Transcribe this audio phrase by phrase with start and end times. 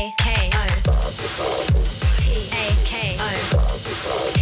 [0.00, 0.66] A K O
[2.20, 3.28] P A K O
[4.34, 4.40] P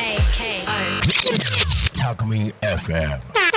[0.00, 1.02] A K O
[1.94, 3.51] Talk Me FM.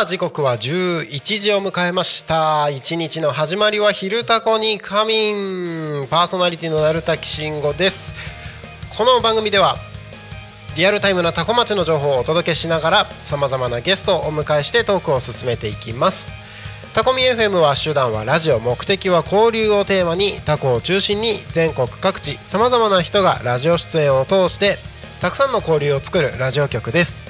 [0.00, 2.70] さあ時刻は11時を迎えました。
[2.70, 8.14] 一日の始まりは「昼タコに仮眠」パーソナリティの鳴滝慎吾です。
[8.96, 9.76] この番組では
[10.74, 16.32] リアルタイムなタコ町の情報をお届けしながらさまざまなゲストをお迎えしてトークを進めていきます。
[16.94, 24.78] タコミ FM は手段はラジオ目的は交流をテーマにタコを中心に全国各地さまざまな人がラジオ出演を通して
[25.20, 27.29] たくさんの交流を作るラジオ局です。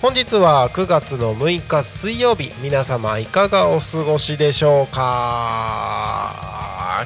[0.00, 5.04] 本日は9月の6日水曜日皆様いかがお過ごしでしょうか？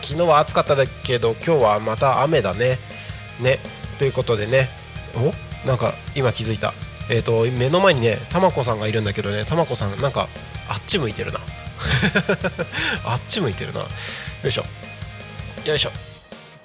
[0.03, 2.79] 昨日は暑かったけど今日はまた雨だね。
[3.41, 3.61] ね。
[3.99, 4.69] ということでね。
[5.17, 5.33] お？
[5.67, 6.75] なんか今気づいた。
[7.09, 9.47] えっ、と目の前にねたまこさんがいるんだけどね。
[9.47, 10.29] たまこさんなんか
[10.69, 11.41] あっち向いてるな。
[13.07, 13.81] あっち向いてるな。
[13.81, 13.87] よ
[14.45, 14.67] いしょ。
[15.65, 15.91] よいしょ。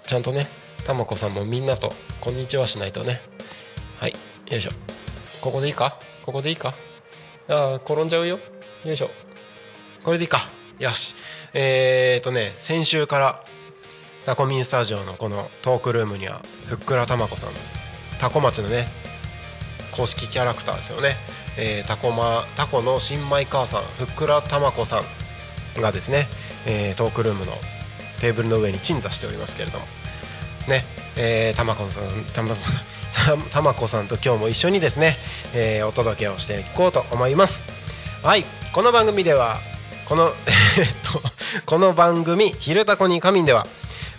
[0.05, 0.49] ちゃんとね
[0.83, 3.21] たまこさんもみんなとこんにちはしないとね。
[3.97, 4.15] はい。
[4.49, 4.71] よいしょ。
[5.39, 5.95] ここでいいか？
[6.27, 6.75] ここでいいか？
[7.47, 8.37] ああ転んじゃうよ。
[8.83, 9.09] よいしょ。
[10.03, 10.49] これでいいか。
[10.77, 11.15] よし。
[11.53, 13.45] えー、っとね先週から
[14.25, 17.51] タコミンスタジオのこのトークルームにはふっくらたまこさん
[18.19, 18.89] タコ町のね
[19.95, 21.15] 公式キャラクターですよね、
[21.57, 25.01] えー、タコマタコの新米母さんふっくらたまこさ
[25.77, 26.27] んがですね、
[26.65, 27.53] えー、トークルームの
[28.19, 29.85] テーブルの上に鎮座しておりますけれども。
[30.67, 30.83] ね。
[31.15, 32.53] えー、たまこさんたま
[33.51, 35.15] たまこさんと今日も一緒にですね、
[35.53, 37.63] えー、お届けをしていこうと思います。
[38.23, 39.59] はいこの番組では
[40.05, 40.31] この
[40.77, 41.21] えっと
[41.65, 43.67] この番組「昼タコに仮眠」では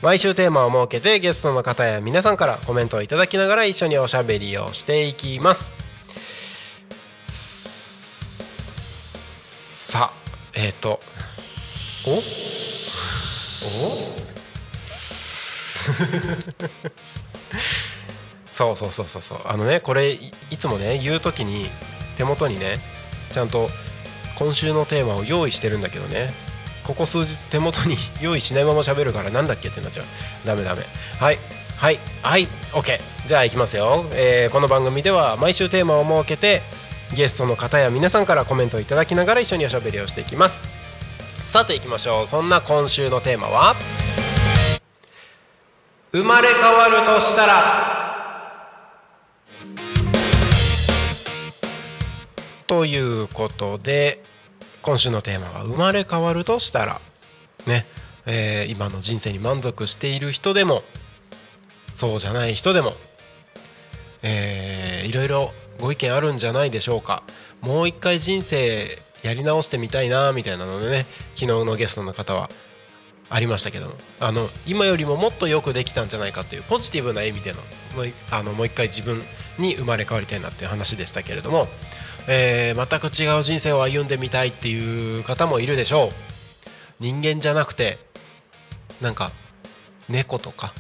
[0.02, 5.72] 毎週テーマを設けてゲストの方や皆さんからコメントをいただきながら一緒におしゃべりをしていきます。
[9.90, 10.14] さあ
[10.52, 11.00] えっ、ー、と
[12.06, 12.22] おお？
[18.58, 19.38] そうそうそうそうそう。
[19.44, 20.18] あのねこれい
[20.58, 21.70] つもね言う時に
[22.16, 22.80] 手元にね
[23.30, 23.70] ちゃんと
[24.36, 26.32] 今週のテーマを用意してるんだけどね。
[26.82, 30.06] ここ数日手元に 用意しないまま喋るからなんだっけってなっちゃう。
[30.44, 30.82] ダメダメ。
[31.20, 31.38] はい。
[31.76, 31.98] はい。
[32.22, 32.48] はい。
[32.72, 36.62] OK じゃあいきますよ、えー、この番組では毎週テーマを設けて
[37.14, 40.62] ゲストの方や皆さんからコメントをいただきながら一緒におしゃべりをしていきます。
[41.40, 42.26] さていきましょう。
[42.26, 43.76] そんな今週のテーマは
[46.10, 47.97] 生まれ変わるとしたら
[52.68, 54.22] ということで
[54.82, 57.00] 今週のテーマは「生まれ変わるとしたら」
[57.66, 57.86] ね、
[58.26, 60.84] えー、今の人生に満足している人でも
[61.94, 62.94] そうじゃない人でも、
[64.22, 67.22] えー、いろいろご意見あるんじゃないでしょうか。
[67.62, 72.50] もう一回人生やり直してみたいなみたいなのでね昨日のゲストの方は
[73.30, 73.90] ありましたけど
[74.20, 77.58] あの今よりももっとよくできたんじゃないかというポジティブな意味での
[77.96, 79.22] もうあのもう一回自分
[79.58, 81.68] に生まれ変わりたいなっていう話でしたけれども
[82.30, 86.10] えー、全く違う人生を歩んでみたいっていう方もいるでしょう。
[87.00, 87.98] 人間じゃなくて
[89.00, 89.32] なんか
[90.08, 90.74] 猫とか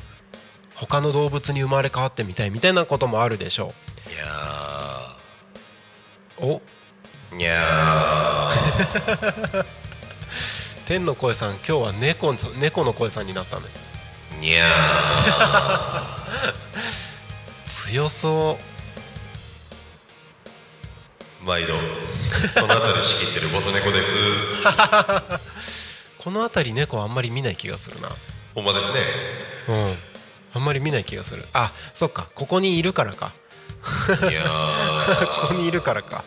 [0.74, 3.72] 他の動物に生まれ変わってみたいみたいなこともあるでしょ
[4.08, 4.10] う。
[4.10, 4.24] いや
[6.38, 6.60] お。
[7.34, 8.54] にゃ
[10.86, 13.62] 天の声さん今日は猫猫の声さんになったね。
[14.40, 16.04] にゃ
[17.64, 18.77] 強そう
[21.48, 21.80] 毎度こ
[22.66, 24.12] の辺り仕切ってるボス猫です。
[26.18, 28.10] この辺り猫あんまり見ない気がするな。
[28.54, 29.00] ほんまですね。
[29.68, 29.96] うん。
[30.54, 31.46] あんまり見ない気がする。
[31.54, 32.28] あそっか。
[32.34, 33.32] ここにいるからか。
[34.30, 35.26] いやー。
[35.40, 36.22] ここにいるからか。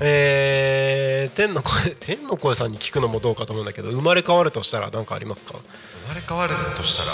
[0.00, 5.52] えー、天の声天の声さんに聞くのもどうかと思うんだけど生まれ変わるとしたら何かありますか？
[5.52, 5.58] 生
[6.08, 7.12] まれ変わるとしたら？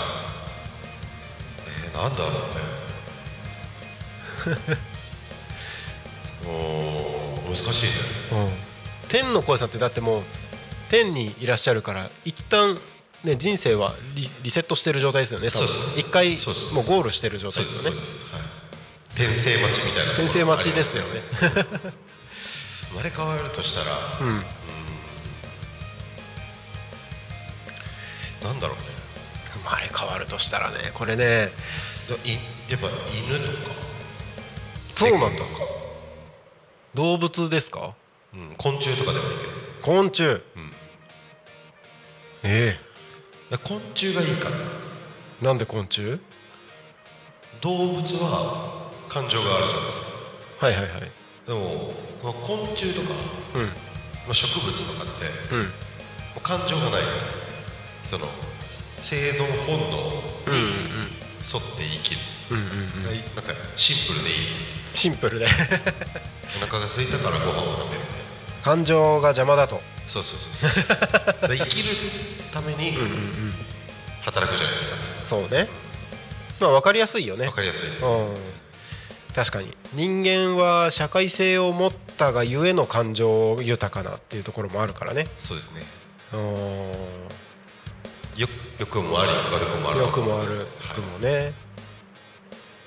[1.67, 2.32] えー、なんだろう
[4.70, 4.78] ね
[6.46, 7.93] 難しいね。
[8.32, 8.52] うん。
[9.08, 10.22] 天の声さんってだってもう
[10.88, 12.78] 天にいらっしゃるから一旦
[13.25, 15.69] ね人生はリリセットしてる状態ですよね多分。
[15.96, 16.37] 一回
[16.75, 17.96] もうゴールしてる状態ですよね。
[17.96, 18.43] そうです、はい、
[19.14, 21.08] 転生待ちみたいなところ転生待ちですよね。
[22.90, 24.44] 生まれ変わるとしたら、うん。
[28.42, 28.82] なんだろうね。
[29.64, 31.50] 生まれ変わるとしたらねこれね。
[32.25, 32.38] い
[32.70, 33.75] やっぱ犬とか、
[34.94, 35.42] そうなんだ
[36.96, 37.94] 動物ですか？
[38.34, 39.52] うん、昆虫とかでもいいけど。
[39.82, 40.40] 昆虫、
[42.43, 42.78] え
[43.50, 44.56] だから昆虫がいいかな。
[45.43, 46.19] えなんで昆虫？
[47.60, 50.06] 動物は感情があるじゃないですか
[50.66, 51.00] はいはいはい。
[51.46, 53.08] でも昆虫とか、
[53.54, 53.64] うん。
[53.66, 53.72] ま
[54.31, 55.06] あ、植物とかっ
[55.50, 55.66] てもうん。
[55.66, 57.02] う感情がない
[58.06, 58.26] その
[59.02, 59.96] 生存本能
[60.52, 60.58] に
[61.44, 62.20] 沿って生きる、
[62.50, 63.04] うんうんうん。
[63.04, 64.37] なんかシンプルでいい
[64.96, 65.46] シンプルで。
[65.46, 68.00] お腹が空いたからご飯を食べる。
[68.62, 69.81] 感情が邪魔だと。
[70.06, 70.88] そうそうそうそう。
[70.88, 71.94] だから生きる
[72.52, 72.96] ために
[74.22, 74.96] 働くじゃないですか。
[75.22, 75.69] そうね。
[76.60, 77.46] まあ分かりやすいよね。
[77.46, 78.04] わかりやすいです。
[78.04, 78.37] うん。
[79.34, 79.76] 確かに。
[79.93, 85.26] 人間は社会性を持ったがゆえの感情豊かなっていうところもあるからね。
[85.38, 85.82] そうですね。
[86.32, 86.40] うん。
[88.40, 90.66] よ欲もあり悪くもある欲もあるはい
[90.96, 91.52] 欲もね。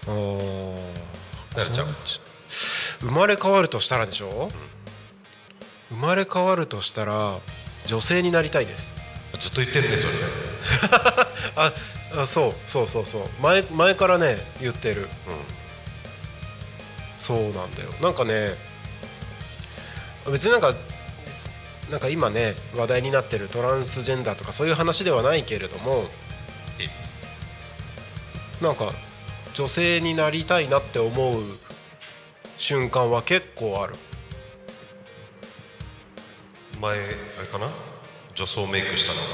[0.07, 1.19] うん
[1.56, 1.88] なるちゃん。
[3.00, 4.50] 生まれ変わるとしたらでしょ、
[5.90, 7.40] 生まれ変わるとしたら
[7.86, 8.96] 女性になりたいです。
[9.40, 10.13] ずっと言ってるねそれ。
[10.13, 10.19] ね
[11.56, 11.74] あ
[12.18, 13.30] あそうそうそうそう。
[13.42, 15.10] 前前からね言ってる。
[17.18, 17.94] そうなんだよ。
[18.01, 18.57] なんかね
[20.31, 20.74] 別になんか
[21.90, 26.07] なんか今ね話題になってるトランスジェンダーとかそういう話ではないけれども
[28.62, 28.94] なんか
[29.59, 31.41] 女性になりたいなって思う
[32.57, 33.94] 瞬間は結構ある。
[33.94, 33.97] う
[36.77, 37.01] ん前あ
[37.41, 37.67] れかな？
[38.35, 39.25] 女装メイクしたのが。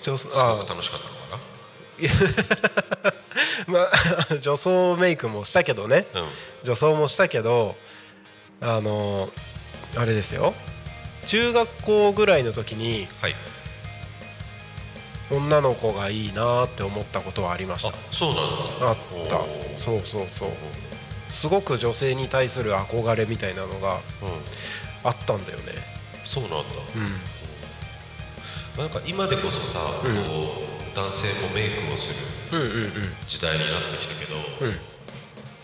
[0.00, 1.14] 女すあごく楽しかったの
[3.10, 3.16] か
[3.66, 3.78] ま
[4.30, 6.06] あ女装メイクもしたけどね。
[6.14, 6.28] なうん。
[6.62, 7.74] 女装もしたけど
[8.60, 9.28] あの
[9.96, 10.54] あれですよ。
[11.26, 13.34] 中学校ぐらいの時にはい
[15.30, 18.96] 女の子がいいなって思ったことはありましあたそうなんだあっ
[19.28, 19.78] た。
[19.78, 20.50] そうそうそう。
[21.30, 24.00] すごく女性に対する憧れみたいなのがうん。
[25.02, 25.72] あったんだよね。
[26.24, 26.56] そうなんだ。
[26.96, 28.78] うん。
[28.78, 30.14] なんか今でこそさ、うん。
[30.16, 30.20] こ
[30.92, 32.12] う男性もメイクをす
[32.52, 32.92] るうんうんうん。
[33.26, 34.76] 時代になってきたけど、うん。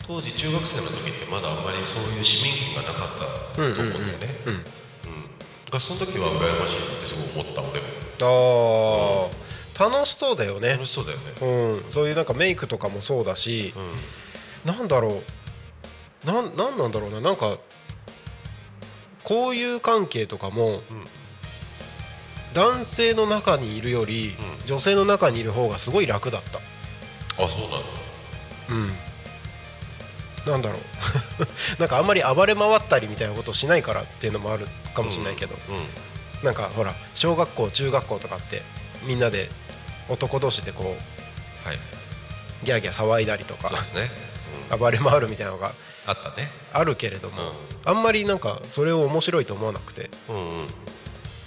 [0.06, 4.34] 当時中学生の時ってまだあんまりそういう市民権がなかったと思うんだよね。
[4.46, 4.64] うんうん
[5.70, 7.86] がその時は羨ましいってすごい思った俺も。
[8.22, 9.49] あー
[9.80, 10.72] 楽しそうだよね。
[10.72, 11.24] 楽しそうだよね。
[11.40, 11.90] うん。
[11.90, 13.72] そういうなんかメイクとかもそうだし。
[14.64, 14.76] うん。
[14.76, 15.22] なんだろ
[16.24, 16.26] う。
[16.26, 17.22] なんなんなんだろうな。
[17.22, 17.56] なんか
[19.24, 20.82] 交友関係とかも、うん。
[22.52, 24.66] 男性の中にいるより、うん。
[24.66, 26.58] 女性の中にいる方がすごい楽だった。
[27.42, 27.76] あそうなんだ
[28.68, 30.52] うん。
[30.52, 30.82] なんだろう。
[31.80, 35.86] なんかあんまり暴れ回ったりみたいなことをしないからっていうのもあるかもしれないけど、うん、うん。
[36.42, 38.62] なんかほら小学校中学校とかって
[39.04, 39.48] みんなで
[40.10, 41.78] 男同士でこうはい。
[42.64, 44.10] ギャーギャー騒いだりとかそうですね、
[44.70, 45.72] うん、暴れ回るみたいなのが
[46.06, 46.48] あったね。
[46.72, 47.52] あるけれども、うん。
[47.84, 50.68] あんまりなんかそれを面白いと思わなくてうんうん。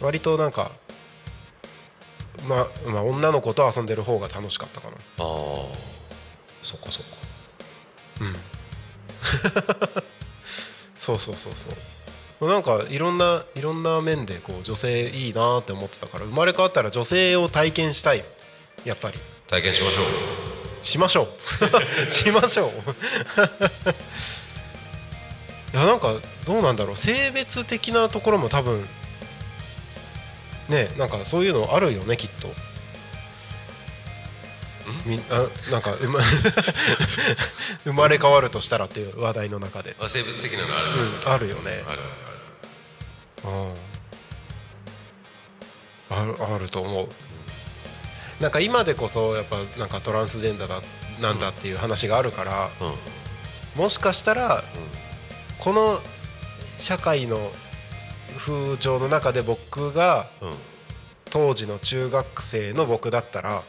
[0.01, 0.71] 割となんか
[2.47, 4.95] まあ、まあ、女の子と遊んでる方が楽しかったかな。
[4.95, 5.23] ああ
[6.61, 7.11] そっかそっか。
[8.21, 8.35] うん。
[10.97, 12.47] そうそうそうそう。
[12.47, 18.23] なんかいろんないろんな面でこう女性いいなって思ってたから生まれ変わったら女性を体験したい
[18.85, 19.19] やっぱり。
[19.47, 20.05] 体験しましょう。
[20.85, 21.27] しましょ
[22.05, 22.09] う。
[22.11, 22.69] しましょう。
[25.75, 26.95] いやなんかどうなんだろう。
[26.95, 28.87] 性別的なところも多分
[30.69, 32.53] ねなんかそういうのあるよねきっと。
[35.05, 36.19] みんあなんか生ま
[37.85, 41.83] 生まれ変わるとしたらっていう話題の中で、あ生物的なのあるうん、あるよね。
[41.87, 41.99] ある。
[43.45, 43.73] うん。
[46.09, 47.09] あるあると思う
[48.43, 50.81] なんか今でこそやっぱなんかトランスジェンダーだ
[51.21, 52.71] なんだっていう話があるから、
[53.77, 54.61] もしかしたら
[55.59, 56.01] この
[56.77, 57.53] 社会の
[58.37, 60.55] 風潮の中で僕がうんうん
[61.29, 63.63] 当時の中学生の僕だったら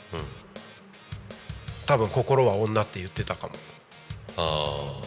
[1.86, 3.54] 多分心は女って言ってたかも。
[4.36, 5.04] ああ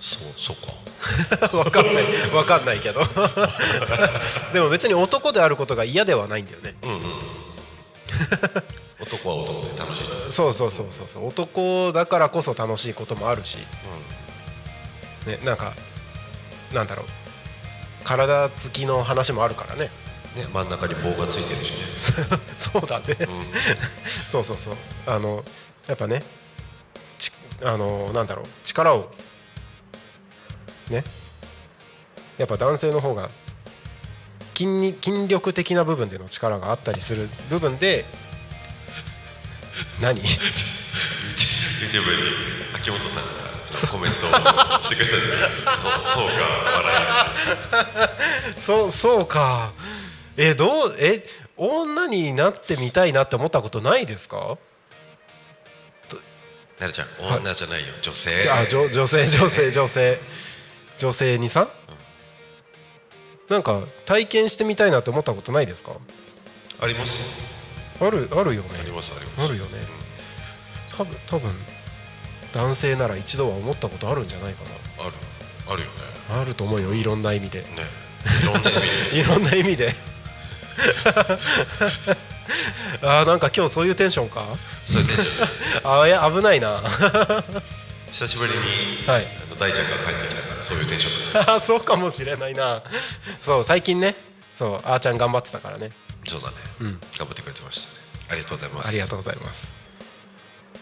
[0.00, 1.56] そうそうか。
[1.56, 3.00] わかんないわかんないけど。
[4.52, 6.74] でも別に男であることが嫌ではないんだよね。
[6.82, 7.13] うんうん
[9.00, 11.26] 男は男で楽しいなそうそうそうそうそう。
[11.28, 13.58] 男だからこそ楽しいこともあるし、
[15.26, 15.74] ね、なんか
[16.72, 17.06] なんだろう。
[18.04, 19.90] 体つきの話もあるからね。
[20.36, 22.38] ね真ん中に棒がついてるしね。
[22.56, 23.16] そうだね、
[24.26, 24.76] そうそうそう。
[25.06, 25.44] あの
[25.86, 26.22] やっぱね
[27.18, 28.46] ちあのなんだろう。
[28.64, 29.10] 力を
[30.90, 31.04] ね。
[32.36, 33.30] やっぱ男性の方が
[34.54, 38.04] 筋に筋力的な部分での力があったりする部分で
[40.00, 40.32] 何？YouTube に
[42.74, 43.32] 秋元さんが
[43.90, 44.30] コメントを
[44.82, 46.44] してくれたんですけどそうそうか
[48.54, 49.72] 笑そうそうか。
[50.36, 51.24] えどうえ
[51.56, 54.58] 女になってみたいなって思ったことないですか？
[56.78, 57.08] いなるちゃん
[57.38, 57.94] 女じゃないよ。
[58.02, 58.42] 女性。
[58.42, 60.20] じゃあ女女性女性女性。
[60.96, 61.70] 女性にさ、
[63.48, 65.92] なんか体験してみたいなって思ったことないですか？
[66.80, 67.20] あります。
[68.00, 68.68] あるあるよね。
[68.80, 69.50] ありますあります。
[69.50, 69.70] あるよね。
[70.96, 71.52] 多分多分
[72.52, 74.60] 男性なら一度は思ったことあるんじゃないか
[74.98, 75.12] ある。
[75.68, 75.92] あるよね。
[76.30, 77.62] なあると思うよいろんな意味で。
[77.62, 77.68] ね。
[79.12, 79.94] いろんな意味で。
[83.02, 84.44] あーなんか今日そういうテンションか？
[84.86, 85.10] それで
[85.84, 86.82] あーいや危ないな。
[88.12, 92.82] 久しぶりに、はい大ちゃんが帰ってきたからそういうテンションだっあー そうかもしれないな。
[93.42, 94.14] そう最近ね。
[94.56, 95.90] そうあーちゃん頑張ってたからね。
[96.24, 96.56] たそうだね、
[96.88, 97.00] ん。
[97.18, 97.94] 頑張ってくれてましたね。
[98.30, 98.88] ありがとうございます。
[98.88, 99.70] ありがとうございます。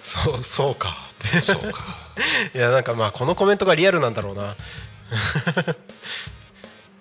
[0.02, 1.09] そうそうか。
[1.29, 1.83] ってそうか。
[2.55, 4.57] いやなんかまあこのコメントがリアルなんだろうな。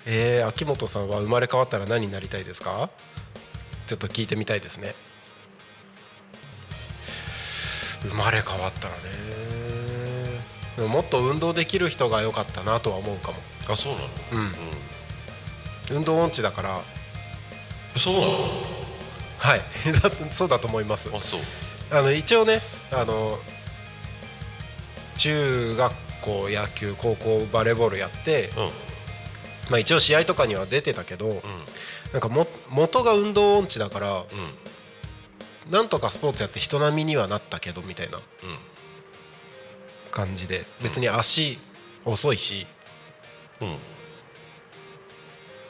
[0.06, 2.90] えー、秋元さんは生まれ変わったら何になりたいですか？
[3.86, 4.96] ちょっと聞いてみたいですね。
[8.04, 9.01] 生まれ変わったらね
[10.78, 13.38] でももっと運動できる人が良かったなとは思うかも。
[13.68, 14.08] あそうなの？
[15.92, 15.98] うん。
[15.98, 16.82] 運動音痴だから。
[17.98, 18.28] そうなの？
[19.38, 19.62] はい。
[20.01, 21.10] だってそうだと思います。
[21.13, 21.40] あそう。
[21.92, 22.62] あの一応ね
[22.92, 23.40] あの
[25.18, 28.72] 中学校野球高校バレーボールやって、うん。
[29.70, 31.42] まあ、一応試合とかには出てたけど、うん。
[32.12, 35.72] なんかも元が運動音痴だからうん。
[35.72, 38.18] なんとかスポーツやって人並みにはなったけどみたいな。
[38.18, 38.24] うん
[40.12, 41.58] 感じで別に足
[42.06, 42.68] 遅いし
[43.62, 43.77] うん。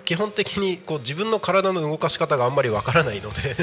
[0.03, 3.55] 基本的にこう自分の体の動かし方があんまりわからないので。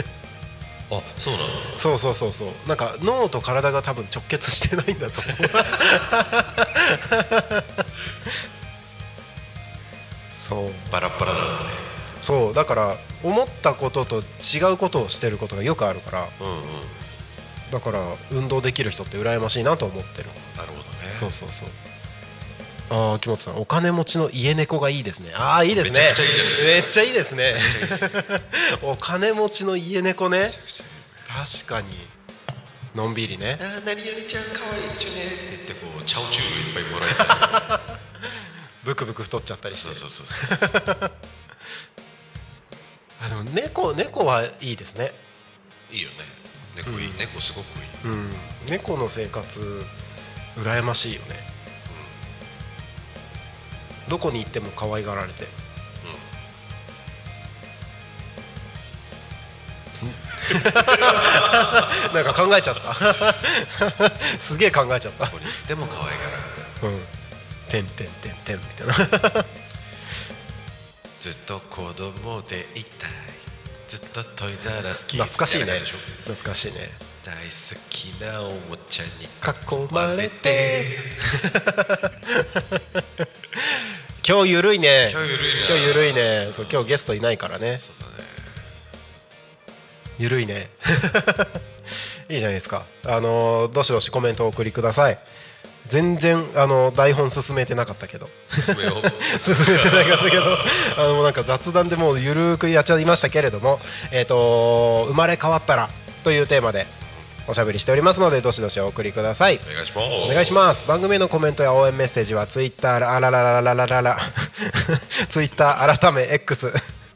[0.90, 1.46] あそうなの？
[1.76, 2.48] そうそうそうそう。
[2.66, 5.34] なんか脳と体が多分直結してないんだと思う。
[10.38, 10.70] そう。
[10.90, 11.70] バラッバラなんだね。
[12.22, 12.54] そう。
[12.54, 16.28] だから思ったことと違うことをしてることがよくあるから。
[16.40, 16.62] うんうん。
[17.70, 20.30] だから運動できる人って羨ましいなと思ってる
[21.14, 21.68] そうそうそう。
[22.90, 25.32] ああ秋元さんお金持ちの家猫がいいですね。
[25.34, 26.00] ああいいですね。
[26.64, 27.54] めっちゃいいですね。
[28.82, 30.52] お金持ちの家猫ね。
[31.28, 32.08] 確かに。
[32.94, 33.58] のんびりね。
[33.60, 37.98] あー何々ちゃん可愛いですよねって言ってこうチャオチュールいっぱいもらえたり
[38.84, 39.94] ブクブク太っちゃったりして。
[39.94, 41.12] そうそうそうそう。
[43.20, 45.12] あでも猫猫はいいですね。
[45.92, 46.16] いいよね。
[46.76, 47.84] 猫いい、猫すごくいい。
[48.04, 48.34] うん。
[48.68, 49.84] 猫の生活
[50.58, 51.36] 羨ましいよね、
[54.08, 55.46] どこに行っても可愛がられて。
[62.14, 62.94] なんか考えちゃった。
[64.40, 65.26] すげえ考えちゃった。
[65.26, 65.44] どこに。
[65.44, 66.48] 行っても可愛がられて
[66.82, 67.06] うん
[67.68, 68.94] 「てんてんてんてん」みたいな。
[71.20, 73.10] ずっと子供でいたい。
[73.88, 75.72] ずっとトイザらス好き懐かしいね。
[76.24, 76.90] 懐かしいね。
[77.00, 77.07] 大
[77.48, 80.86] 好きなおもちゃに囲まれて。
[84.26, 85.08] 今日ゆるいね。
[85.10, 86.48] 今日ゆるいな今日ゆるいね。
[86.52, 87.78] そう今日ゲストいないからね。
[87.78, 88.28] そうだね。
[90.18, 90.70] ゆるいね。
[92.28, 92.84] いいじゃないですか。
[93.06, 95.18] あのどしどしコメントをお送りください。
[95.86, 98.28] 全然あの台本進めてなかったけど。
[98.46, 100.58] 進め てなかったけど。
[100.98, 105.88] あのなんか雑談でもうゆるくやっちゃいましたけれどもえっ、と生まれ変わったら
[106.22, 106.86] というテーマで
[107.48, 109.58] おしゃべりしておりますのでどしどしお送りください。
[109.66, 110.06] お願いします。
[110.06, 110.86] お願いします。
[110.86, 114.18] 番組へのコメントや応援メッセージはツイッターあららららららら
[115.30, 116.70] ツイッター改め X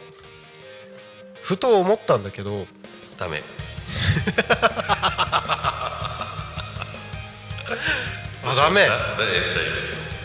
[1.42, 2.66] ふと思ったんだけど
[3.16, 3.44] ダメ。
[8.44, 8.88] あダメ。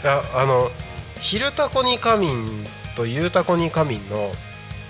[0.06, 0.72] ああの
[1.22, 4.32] 「昼タコに仮眠」と「ゆうたこに仮眠」の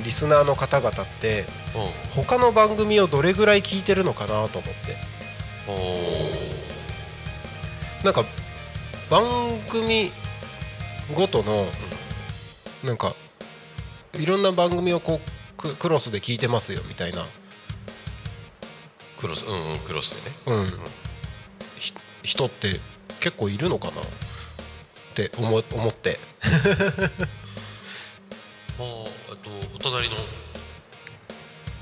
[0.03, 1.45] リスナーの方々って
[1.75, 2.23] うん。
[2.23, 5.13] 他の番組をどれぐらい聞いてるのかなと思って。
[8.03, 8.25] なんか
[9.09, 9.23] 番
[9.69, 10.11] 組
[11.13, 11.65] ごとの
[12.83, 13.15] なんか
[14.13, 17.25] いろんな番組をこうククロスで聞いてますよみたいな、
[19.17, 20.35] クロスうんうんクロスでね。
[20.47, 20.73] うん、
[21.79, 21.93] ひ
[22.23, 22.81] 人って
[23.21, 24.05] 結構いるのかなっ
[25.15, 26.19] て思思って
[28.83, 30.15] あーあとお隣の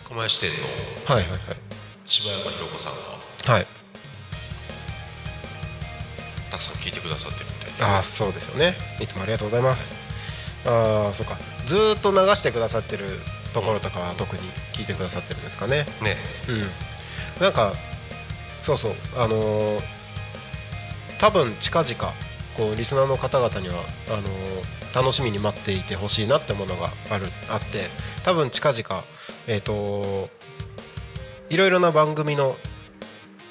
[0.08, 1.40] 釜石店のはいはい
[2.08, 3.00] 柴山ひろ子さんが
[3.54, 3.62] はい。
[3.62, 3.68] はい
[6.52, 8.76] たくさん聞いてくださってるみたいああそうですよね。
[9.00, 9.94] いつもありがとうございます。
[10.66, 11.38] ああそうか。
[11.66, 13.06] ずーっと流してくださってる
[13.54, 14.42] ところとかは特に
[14.74, 15.86] 聞いてくださってるんですかね。
[16.02, 16.18] ね。
[16.50, 17.42] うん。
[17.42, 17.74] なんか
[18.62, 18.94] そうそう。
[19.16, 19.84] あのー
[21.20, 22.14] 多分近々
[22.62, 23.76] こうリスナーの方々には
[24.08, 24.62] あのー
[24.94, 27.88] 楽しみに待っていてほしいなってものがあるあって
[28.26, 29.06] 多分近々
[29.48, 30.30] えっ、と
[31.50, 32.58] いろいろな番組の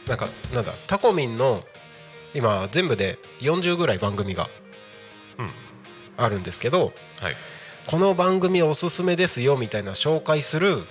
[0.06, 1.62] なんかなんだタコミンの
[2.34, 4.50] 今全部で40ぐらい番組が
[5.38, 5.50] うん
[6.22, 7.34] あるんですけどはい。
[7.86, 10.84] この番組おすすめですよみたいな紹介する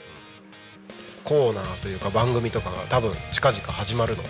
[1.23, 4.29] コーナーというか番組とかが多分近々始まるので。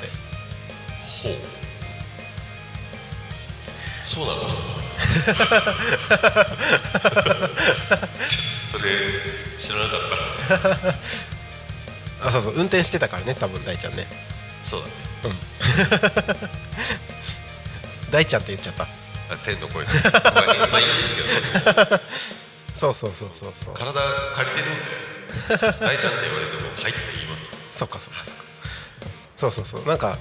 [1.23, 1.58] ほう
[4.09, 4.41] そうなの？
[8.71, 8.83] それ
[9.59, 10.89] 知らなかっ
[12.21, 12.25] た。
[12.27, 14.07] あそうそう運転してたからね多分大ちゃんね。
[14.65, 14.93] そうだね。
[18.11, 18.83] 大ちゃんって言っちゃった。
[18.83, 18.87] あ
[19.45, 22.01] 天の声でまあいいまあいいんですけど
[22.73, 23.73] そうそうそうそうそう。
[23.75, 23.93] 体
[24.35, 24.77] 借りてるん
[25.79, 27.57] で大ちゃんって言われても「はい」って言いますよ。
[27.73, 28.43] そっかそっかそっか。
[29.37, 29.85] そうそうそう。
[29.85, 30.17] なんか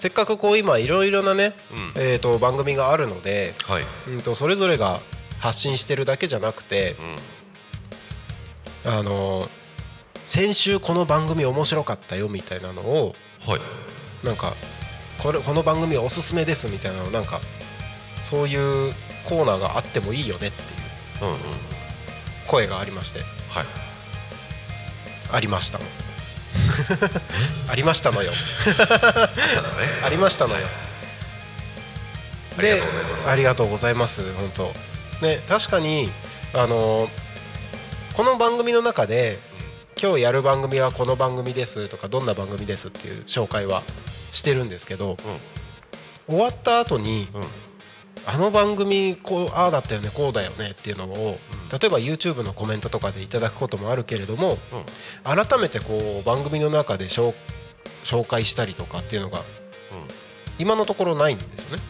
[0.00, 2.02] せっかくこう今いろいろなね、うん。
[2.02, 3.84] えー、と番組があるので、はい。
[4.08, 4.98] うん、とそれぞれが
[5.40, 6.96] 発信してるだけじゃなくて
[8.86, 8.92] う、ん。
[8.92, 9.48] あのー
[10.26, 13.60] 先週この番組面白かったよみたいなのをはい。
[14.24, 14.54] なんか
[15.20, 17.40] これこの番組おすすめですみたいなのなんか
[18.22, 18.54] そうい
[18.90, 18.94] う
[19.28, 21.36] コーナーがあってもいいよねっていう
[22.46, 23.18] 声がありまして。
[23.50, 23.64] はい。
[25.32, 25.84] ありましたの
[27.68, 28.32] ありましたのよ。
[30.04, 30.66] ありましたのよ。
[32.58, 33.28] ありがとうございます。
[33.28, 35.26] ありがとうございます本当。
[35.26, 36.10] ね確かに
[36.52, 37.10] あのー
[38.12, 39.38] この番組の中で
[40.00, 43.82] 今日やる番組はこの番組ですとかどんな番組ですっていう紹介は
[44.32, 45.16] してるんですけど
[46.26, 47.48] 終わった後にうんうん。
[48.26, 55.46] あの番組こうああだったよねこうだよねっていうのをうん例えば YouTube のコメントとかでいただくこともあるけれどもうん。
[55.46, 57.34] 改めてこう番組の中で紹
[58.04, 59.42] 紹介したりとかっていうのが
[60.58, 61.82] 今のところないんですよね。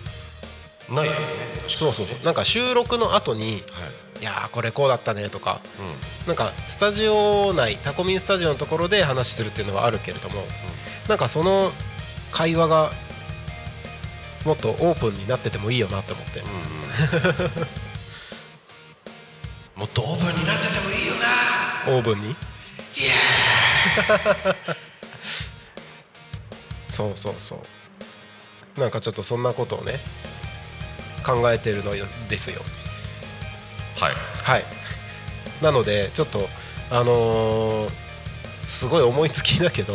[0.88, 1.26] うんないですね。
[1.68, 2.18] そうそうそう。
[2.24, 3.62] なんか収録の後にはい。
[4.20, 6.26] いやーこれこうだったねとかうん。
[6.26, 10.42] なんかスタジオ内タコミンスタジオのところで話するっていうのはあるけれども
[11.08, 11.70] なんかその
[12.32, 12.90] 会話が
[14.44, 16.42] もっとオープンになっててもいいよなって思って
[19.80, 21.96] もっとオープンになっててもいいよな。
[21.96, 22.36] オーブンに？
[26.90, 27.64] そうそうそ
[28.76, 28.80] う。
[28.80, 29.94] なんかちょっとそんなことをね
[31.24, 32.60] 考えてるのよですよ。
[33.98, 34.12] はい。
[34.42, 34.64] はい。
[35.62, 36.46] なのでちょっと
[36.90, 37.90] あのー
[38.66, 39.94] すごい思いつきだけど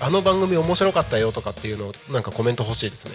[0.00, 3.12] あの番組面白かったよとかっていうのをなんかコメント欲しいですね。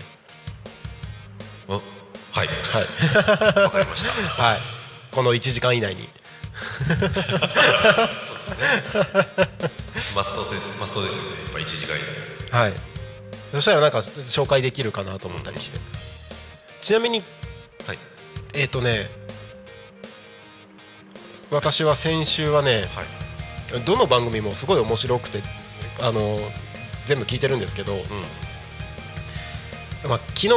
[1.67, 1.83] うんはい。
[2.31, 3.63] はい。
[3.63, 4.43] わかりました。
[4.43, 4.59] はい
[5.15, 6.09] この1時間以内に。
[10.13, 11.29] マストですマストですよね。
[11.45, 11.99] やっぱ1時間以
[12.51, 12.73] 内はい。
[13.53, 15.79] そしたらなんか紹介できるかなと思ったりして。
[16.81, 17.23] ちなみに
[17.87, 17.99] はい。
[18.53, 19.09] えっ、とね
[21.49, 23.03] 私は先週はねは
[23.77, 23.81] い。
[23.85, 25.41] どの番組もすごい面白くて
[26.01, 26.41] あの
[27.05, 28.01] 全部聞いてるんですけど、うん。
[30.09, 30.49] まあ、昨日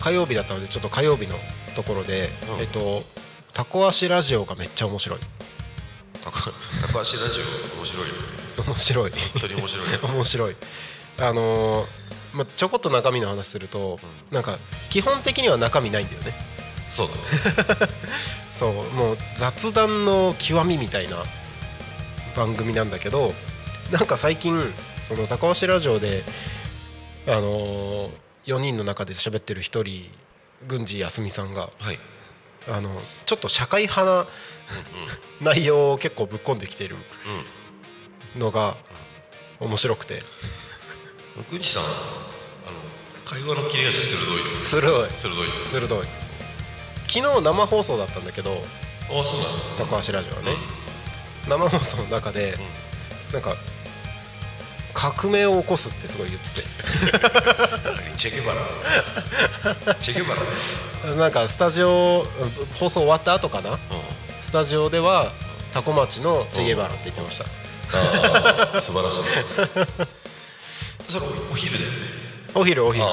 [0.00, 1.38] 火曜日だったのでちょっと火曜日の
[1.74, 2.60] ところで、うん。
[2.60, 3.02] えっと
[3.52, 5.18] タコ足ラジオがめっちゃ面白い。
[6.24, 7.40] 高高橋ラジ
[7.74, 8.20] オ面白いよね。
[8.66, 9.10] 面白い。
[9.10, 10.56] 本当に面白いよ 面白い。
[11.18, 11.86] あのー
[12.32, 16.34] まあ、ちょこっと中身の話すると、なんか基本的には中身ないんだよね。
[16.90, 17.14] そうだ
[17.86, 17.92] ね。
[18.52, 21.16] そうもう雑談の極みみたいな
[22.36, 23.34] 番組なんだけど
[23.90, 26.22] なんか最近その高橋ラジオで
[27.26, 28.10] あの
[28.46, 30.10] 4人の中で喋ってる1人
[30.66, 31.98] 郡司康美さんがはい
[32.68, 34.26] あのちょっと社会派な
[35.40, 36.96] 内容を結構ぶっ込んできてる
[38.36, 38.76] のが
[39.60, 40.14] 面白くて。
[40.16, 40.22] うん
[41.50, 41.92] 郡司さんあの
[43.24, 44.66] 会話の切れ味鋭い。
[44.66, 45.10] 鋭い。
[45.16, 45.64] 鋭い。
[45.64, 46.06] 鋭い。
[47.08, 48.54] 昨日生放送だったんだけどあ
[49.24, 50.52] そうな高橋ラジオはね。
[51.48, 52.58] 生放送の中で
[53.32, 53.56] なんか
[54.94, 56.62] 革命を起こすってすごい言ってて。
[57.84, 58.16] 何？
[58.16, 58.60] チェゲバラ
[59.96, 61.14] チェゲバラですか？
[61.14, 62.24] なんかスタジオ
[62.78, 63.72] 放送終わった後かな？
[63.72, 63.78] うん。
[64.40, 65.32] スタジオでは
[65.72, 67.44] タコ町のチェゲバラって言ってました。
[67.94, 69.22] ああ素晴らしい。
[71.10, 71.96] それおお昼だよね
[72.54, 72.86] お昼。
[72.86, 73.04] お昼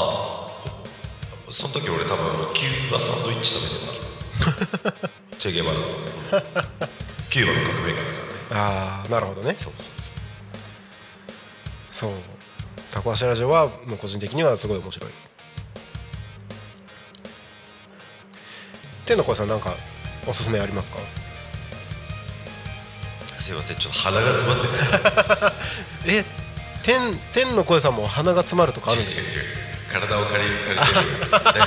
[1.49, 5.09] その時俺多分キューバサンドイッチ食べてた。
[5.39, 5.75] チェゲバラ
[7.29, 8.19] キューバの革命家だからね。
[8.51, 9.55] ああなるほどね。
[9.55, 9.85] そうそう
[11.99, 12.11] そう。
[12.91, 15.11] タコ足ラジオはもう個人的にはすごい面白い。
[19.05, 19.75] 天の声さんなんか
[20.25, 20.99] おすすめありますか？
[23.41, 24.61] すいませんちょっと鼻が詰まっ
[26.05, 26.11] て。
[26.11, 26.25] ね え
[26.83, 29.45] 天天の声さんも鼻が詰まるとかあるんですよ違う違う違う
[29.91, 31.31] 体を借り借りてる。
[31.31, 31.57] 大好き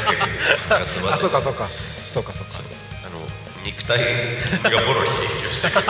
[0.70, 1.68] が詰まあってそうかそうか。
[2.08, 2.60] そうかそうか。
[3.04, 3.18] あの
[3.66, 5.82] 肉体がボロヒリヒリをしてくる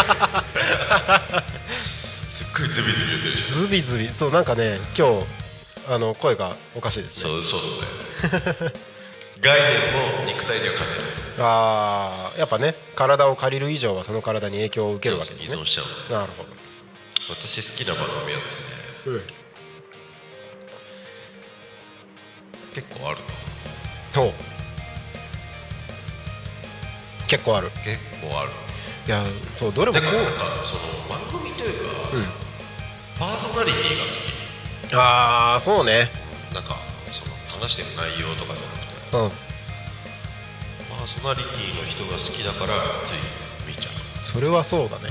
[2.33, 4.09] すっごいズビズビ言ってるでしょズビズビ。
[4.09, 5.27] そうなんかね今日
[5.87, 7.23] あの声がおかしいですね。
[7.25, 7.61] そうそう
[8.31, 8.73] だね
[9.43, 11.11] 概念も肉体には勝てない。
[11.41, 15.55] ああやっぱね体を借りる以上はその体に影響を受けるわけですね。
[15.55, 16.13] 依存しちゃう。
[16.13, 16.45] なるほ
[17.29, 18.67] 私好きな番組はですね。
[19.05, 19.23] ど、うん、
[22.73, 23.19] 結構ある
[24.15, 24.33] ほう。
[27.29, 27.71] 結構ある。
[27.85, 28.51] 結構ある
[29.07, 30.15] いやそうどれもこう。
[30.15, 31.91] なんかその番組というか、
[33.19, 34.05] パーソナリティが
[34.95, 36.11] 好ああそうね。
[36.51, 36.77] きなんか
[37.11, 38.79] その話してる内容とかじゃなく
[39.11, 39.17] て。
[39.17, 39.31] うん。
[40.97, 43.15] パーソナリティの人が好きだからつい
[43.67, 44.25] 見ちゃう。
[44.25, 45.11] それはそうだね、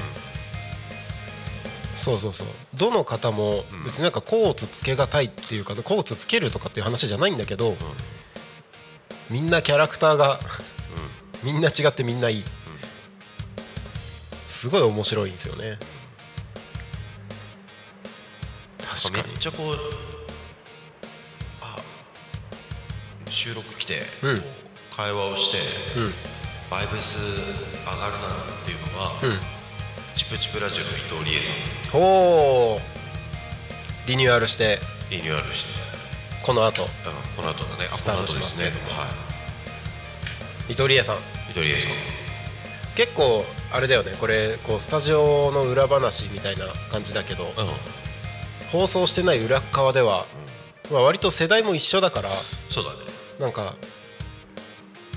[1.98, 2.48] そうそうそう。
[2.76, 7.76] どの方も別になんかコーツつけがたいっていうかコーツつけるとかっていう話じゃないんだけど、
[9.30, 10.40] みんなキャラクターが
[11.44, 12.44] みんな違ってみんないい、
[14.52, 15.80] すごい面白いんですよね。
[18.80, 19.30] 確かに。
[19.30, 19.76] めっちゃこう
[21.62, 21.78] あ
[23.30, 24.44] 収録来て、うん。
[24.96, 25.58] 会話をして、
[25.98, 26.14] うん。
[26.70, 29.40] バイブス上がるなっていうのは、うん。
[30.18, 32.02] チプチプラジオの伊藤理恵さん。
[32.02, 32.82] おお
[34.06, 34.80] リニューアルして。
[35.10, 35.70] リニューアルして、
[36.44, 36.84] この後。
[36.84, 36.90] うん
[37.38, 37.88] この後だね。
[37.92, 39.08] あスタートしますけどは
[40.68, 41.16] 伊藤理恵さん。
[41.16, 41.20] い
[41.52, 41.92] 伊藤理恵さん。
[42.96, 44.16] 結構あれだよね。
[44.20, 47.52] これこうスタジオの裏話みたいな感じだけど、うん。
[48.72, 50.26] 放送してない裏側では、
[50.92, 52.30] まあ、割と世代も一緒だから
[52.70, 52.98] そうだね。
[53.40, 53.76] なんか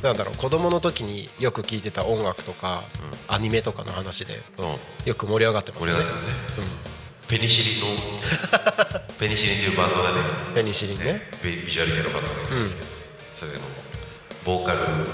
[0.03, 2.85] なんだろう子供の時によく聴いてた音楽とか、
[3.29, 4.77] アニメとかの話でうん。
[5.07, 6.03] よく盛り上がってますよね。
[6.03, 6.71] 盛り上がってるね、
[7.29, 10.17] ペニシリンの ペニシリンっていうバンドがね。
[10.55, 11.23] ペニシリンね。
[11.43, 12.63] ビビジュアル系のバンドがいるん。
[12.65, 12.89] ですけど、
[13.35, 13.59] それの
[14.45, 15.13] ボーカル白衣さんっ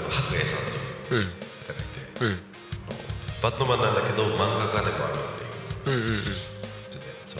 [1.09, 1.25] ていううん
[1.67, 2.39] 方がいて、うん
[3.41, 5.15] バンドマンなんだけど漫画家でもある
[5.83, 6.03] っていううん。
[6.03, 6.23] うんうん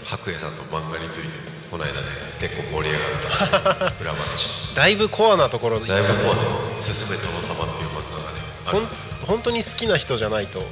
[0.06, 1.28] 白衣さんの漫画について
[1.70, 1.98] この間ね
[2.40, 7.40] 結構盛り上がった裏話だいぶコアなところでだいぶこうね「すすめ殿様」
[7.72, 10.60] っていう漫画がねあほんるんですよ、本当に好きな人じゃないと。
[10.60, 10.66] うん。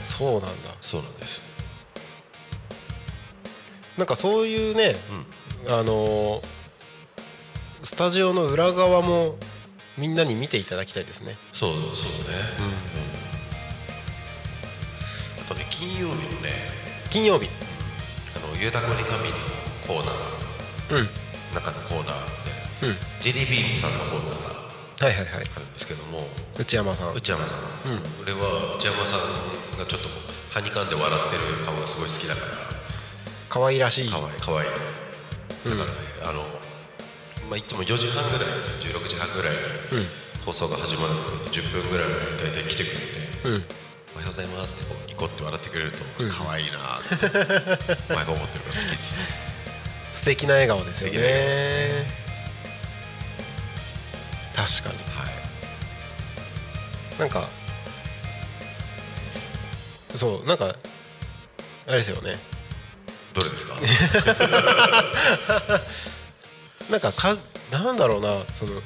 [0.00, 0.70] そうなんだ。
[0.80, 1.40] そうなんです。
[3.96, 4.96] なんかそういうね、
[5.68, 6.46] あのー
[7.82, 9.36] スタジオの裏側も
[9.96, 11.36] みんなに見ていただきたいですね。
[11.52, 11.88] そうそうね、
[15.40, 16.50] あとね金曜日のね
[17.10, 17.48] 金曜日。
[18.36, 19.36] あの「ゆうたこに神」の
[19.86, 20.98] コーナー。
[20.98, 21.08] うん。
[21.54, 22.16] 中のコーナー
[22.80, 22.96] で、うん。
[23.22, 24.42] ジェリービーンズさんのコーナー
[25.00, 25.50] がはいはいはい。
[25.54, 26.28] あるんですけども
[26.58, 27.14] 内山さん。
[27.14, 27.58] 内山さん、
[28.22, 30.08] 俺は内山さんがちょっと
[30.50, 32.46] はにかんで笑ってる顔がすごい好きだから。
[33.48, 34.10] 可愛らしい。
[34.10, 34.66] かわいいかわい。
[34.66, 36.44] いだからね、あの、
[37.54, 38.48] まあ、いつも4時半ぐらい
[38.80, 39.60] 16時半ぐらいに
[40.44, 43.02] 放送が始まる頃の10分ぐらいに大体来てくれて
[43.44, 43.64] うん
[44.14, 47.08] 「おはようございます」ってこうニコって笑ってくれると可愛いなって
[48.12, 49.24] 毎回思ってるから好きですね。
[50.10, 51.14] 素敵な笑顔ですよね。
[51.14, 51.38] 素敵な笑
[54.56, 54.82] 顔です。
[54.82, 55.10] 確かに。
[55.16, 55.34] はい。
[57.20, 57.48] なんか
[60.16, 60.74] そうなんか
[61.86, 62.36] あれですよね。
[63.32, 63.74] どれですか？
[66.90, 67.36] なんかか
[67.70, 68.80] なんだろうなその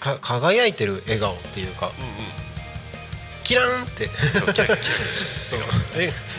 [0.00, 1.92] か輝いてる笑顔っていうか。
[1.98, 2.46] うんうん
[3.46, 4.10] キラーンって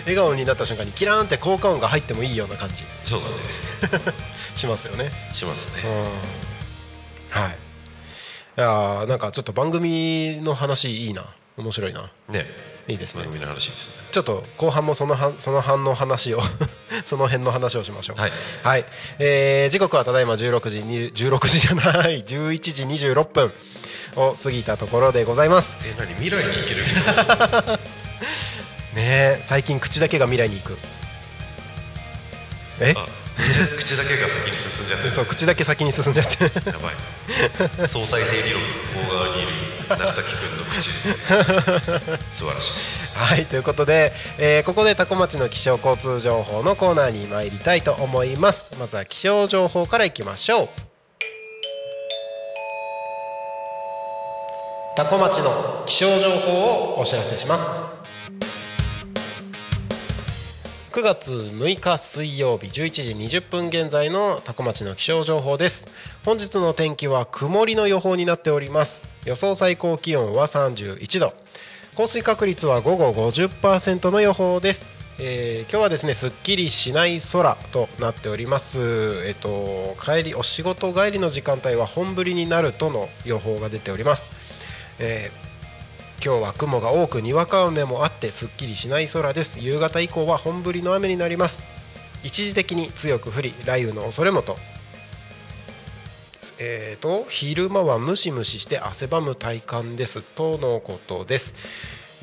[0.04, 2.84] 笑顔になった瞬間にキラーンって効果音が入ってもいいような感じ。
[2.84, 4.13] たそうだね。
[4.58, 5.10] しますよね。
[5.34, 5.89] しますね。
[5.89, 7.41] うん。
[7.41, 7.52] はい。
[7.52, 7.56] い
[8.58, 11.26] やーなんかちょっと番組の話いいな。
[11.56, 12.12] 面白いな。
[12.28, 12.45] ね
[12.88, 13.23] いいですね。
[13.23, 13.93] 番組の話ですね。
[14.12, 16.41] ちょっと後半もそのはその半の話を
[17.06, 18.21] その辺の話をしましょう。
[18.21, 18.32] はい、
[18.63, 18.86] はい。
[19.19, 23.54] えー時刻はただいま16時に16時じゃない11時26分
[24.15, 25.78] を過ぎたところでございます。
[25.84, 26.86] え何未来に行ける？
[26.86, 27.71] 人
[28.95, 29.02] ね
[29.39, 30.78] え最近口だけが未来に行く。
[32.80, 32.93] え？
[32.95, 33.06] あ
[33.38, 37.88] 口口だけが先に進んじゃってそう口だけ先に進んじゃってやばい。
[37.88, 38.73] 相対性理論の向
[39.08, 39.47] こう側にいる
[39.89, 41.13] 鳴滝君の口です。
[42.32, 42.82] 素晴らしい。
[43.15, 48.76] はいということで、えーここで多古町の気象交通情報のコーナーに参りたいと思います。
[48.80, 50.69] まずは気象情報からいきましょう。
[54.95, 56.52] 多古町の気象情報
[56.95, 57.96] をお知らせします
[60.97, 65.88] 9月6日水曜日11時20分現在の多古町の気象情報です。
[66.25, 69.07] 本日の天気は曇りの予報になっております。
[69.23, 71.33] 予想最高気温は31度。
[71.93, 78.79] 降水確率は午後50%の予報です、えー今日はですねすっきりしない空となっております。
[79.27, 84.25] えっと帰りお仕事帰りの時間帯は本降りになるとの予報が出ております、
[84.97, 85.46] えー
[86.23, 89.60] 今日は雲が多くにわか雨もあってすっきりしない空です。
[89.60, 91.63] 夕方以降は本降りの雨になります。
[92.23, 94.58] 一時的に強く降り雷雨の恐れもと。
[96.60, 100.23] えー、と昼間はムシムシして汗ばむ体感です。
[100.23, 101.53] とのことです。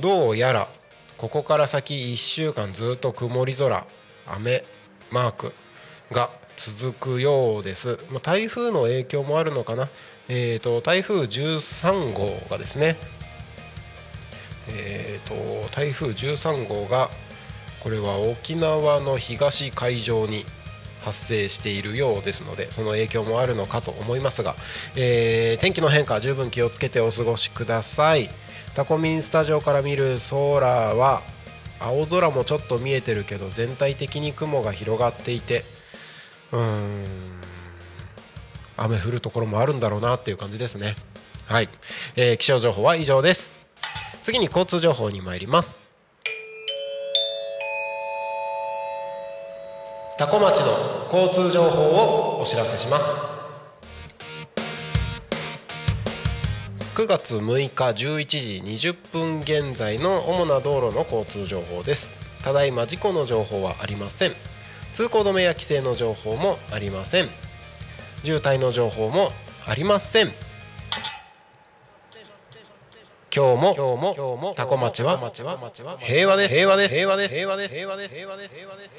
[0.00, 0.68] どうやら
[1.16, 3.86] ここから先1週間ずっと曇り空
[4.26, 4.64] 雨
[5.10, 5.52] マーク
[6.10, 9.88] が続くようです、まあ、台風の影響もあるのかな、
[10.28, 12.96] えー、と台風13号がですね
[14.68, 17.10] えー、と台風13号が
[17.80, 20.44] これは沖縄の東海上に
[21.04, 24.56] 発生しているようですのでその影響もあるのかと思いますが、
[24.96, 28.30] えー天気の変化十分気をつけてお過ごしください。
[28.74, 31.22] タコミンスタジオから見る空は
[31.78, 35.64] 青空もちょっと見えてるけど全体的に雲が広がっていて
[36.50, 37.04] うーん
[38.76, 40.96] 雨降るところもあるんだろうなっていう感じですね。
[41.46, 41.68] はい、
[42.16, 43.63] えー気象情報は以上です。
[44.24, 45.76] 次に交通情報に参ります。
[50.16, 50.66] 多古町の
[51.12, 53.04] 交通情報をお知らせします。
[56.94, 62.16] 9月6日11時20分現在の主な道路の交通情報です。
[62.42, 64.32] ただいま事故の情報はありません。
[64.94, 67.28] 通行止めや規制の情報もありません。
[68.22, 69.32] 渋滞の情報も
[69.66, 70.43] ありません。
[73.36, 75.18] 今日も今日もタコ町は
[75.98, 76.54] 平和です。
[76.54, 76.94] 平和です。
[76.94, 77.34] 平和です。
[77.34, 77.74] 平和です。
[77.74, 78.14] 平和です。
[78.14, 78.54] 平和です。
[78.54, 78.94] 平和です。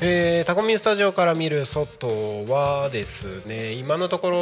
[0.00, 4.36] えー、タコミンスタジオから見る外はですね今のところ、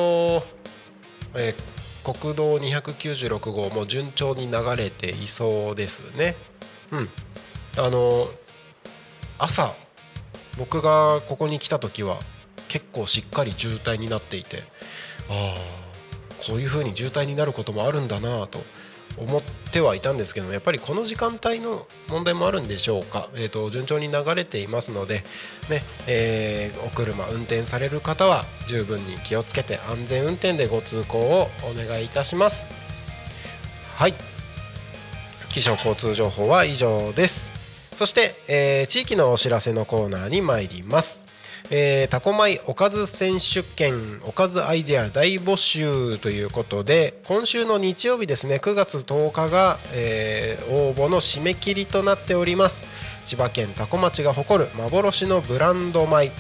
[1.34, 6.36] えー、国道296号も順調に流れていそうですね。
[6.92, 7.08] うん、
[7.78, 8.28] あの
[9.38, 9.74] 朝
[10.58, 12.18] 僕がここに来た時は
[12.68, 14.64] 結構しっかり渋滞になっていて
[15.28, 15.78] ああ
[16.46, 18.62] こういう風に渋滞になることもあるんだなと
[19.16, 25.24] 思ってはいたんですけどやっぱりこの時間帯の問題もあるんでしょうか、えー、と順調に流れていますので、
[25.68, 32.68] ねえーお車運転される方は十分に気をつけて安全運転でご通行をお願いいたします。
[33.96, 34.14] はい。
[35.48, 37.50] 気象交通情報は以上です。
[37.96, 41.27] そして、えー地域のお知らせのコーナーに参ります。
[41.70, 52.84] えータコ米おかず選手権おかずアイデア大募集ということで今週の日曜日ですね9月10日が、えー応募の締め切りとなっております。
[53.24, 56.30] 千葉県多古町が誇る幻のブランド米。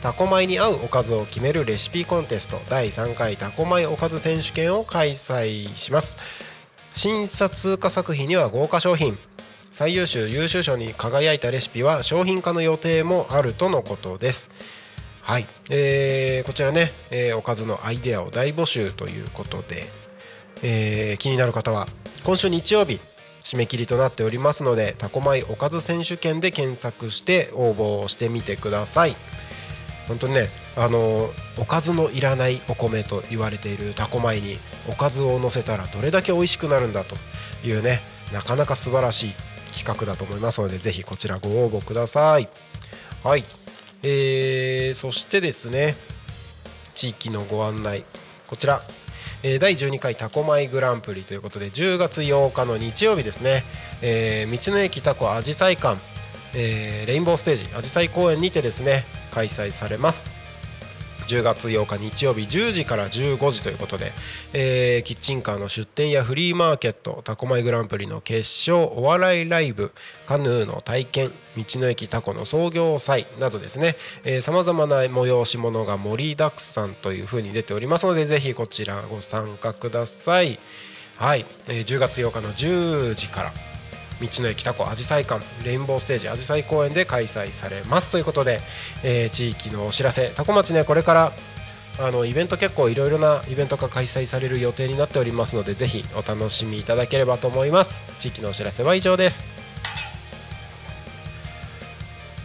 [0.00, 2.60] タコ米に合うおかずを決めるレシピコンテスト。
[2.68, 6.16] 第3回タコ米おかず選手権を開催します。
[6.92, 9.18] 審査通過作品には豪華商品。
[9.72, 14.50] 最優秀優秀賞に輝いたレシピは商品化の予定もあるとのことです。
[15.22, 19.84] はい、えーこちらね、えーおかずのアイデアを大募集ということで、
[20.62, 21.88] えー気になる方は
[22.22, 23.00] 今週日曜日
[23.42, 29.16] 締め切りとなっておりますのでタコ米おかず選手権で検索して応募をしてみてください。
[30.06, 34.58] 本当にねあのおかずのいらないお米と言われているタコ米に
[34.88, 37.16] おかずを乗せたらどれだけ美味しくなるんだと
[37.64, 39.32] いうねなかなか素晴らしい
[39.72, 42.48] 企画だと思いますのでぜひこちらご応募ください。
[43.24, 43.44] はい。
[44.04, 45.96] えー、そしてですね
[46.94, 48.04] 地域のご案内。
[48.46, 48.82] こちら、
[49.42, 53.64] え第12回タコマイグランプリということで10月8日の日曜日ですね、
[54.02, 55.98] えー道の駅タコあじさい館、
[56.54, 60.41] えーレインボーステージあじさい公園にてですね開催されます。
[61.32, 64.12] 10月8日日曜日10時から15時ということで、
[64.52, 68.40] えーキッチンカーの出店やフリーマーケットタコマイグランプリの決
[68.70, 69.92] 勝お笑いライブ
[70.26, 73.96] カヌーの体験道の駅タコの創業祭などですね。
[74.42, 80.58] さまざまな催し物が盛りだくさんというふうに出ておりますのでぜひこちらご参加ください。
[81.16, 83.71] はい、えー10月8日の10時から
[84.26, 88.10] 道の駅タコあじさい館レインボーステージあじさい公園で開催されます。
[88.10, 88.60] ということで、
[89.02, 91.32] えー地域のお知らせタコ町ねこれから
[91.98, 98.02] あのイベント結構いろいろなイベントが開催される予定になっておりますのでぜひお楽しみいただければと思います。
[98.18, 99.46] 地域のお知らせは以上です。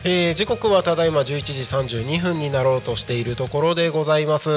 [0.04, 4.50] えー時刻はただいま11時32分になろうとしているところでございます、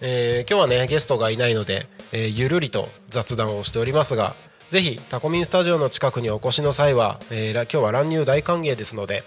[0.00, 4.34] えー今日はねゲストがいないので、えーゆるりと雑談をしておりますが
[4.70, 9.24] ぜひタコミンスタジオの近くにお越しの際は、えー今日は乱入大歓迎ですので、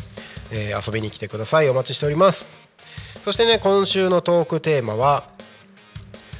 [0.51, 1.69] えー遊びに来てください。
[1.69, 2.47] お待ちしております。
[3.25, 5.27] そしてね今週のトークテーマは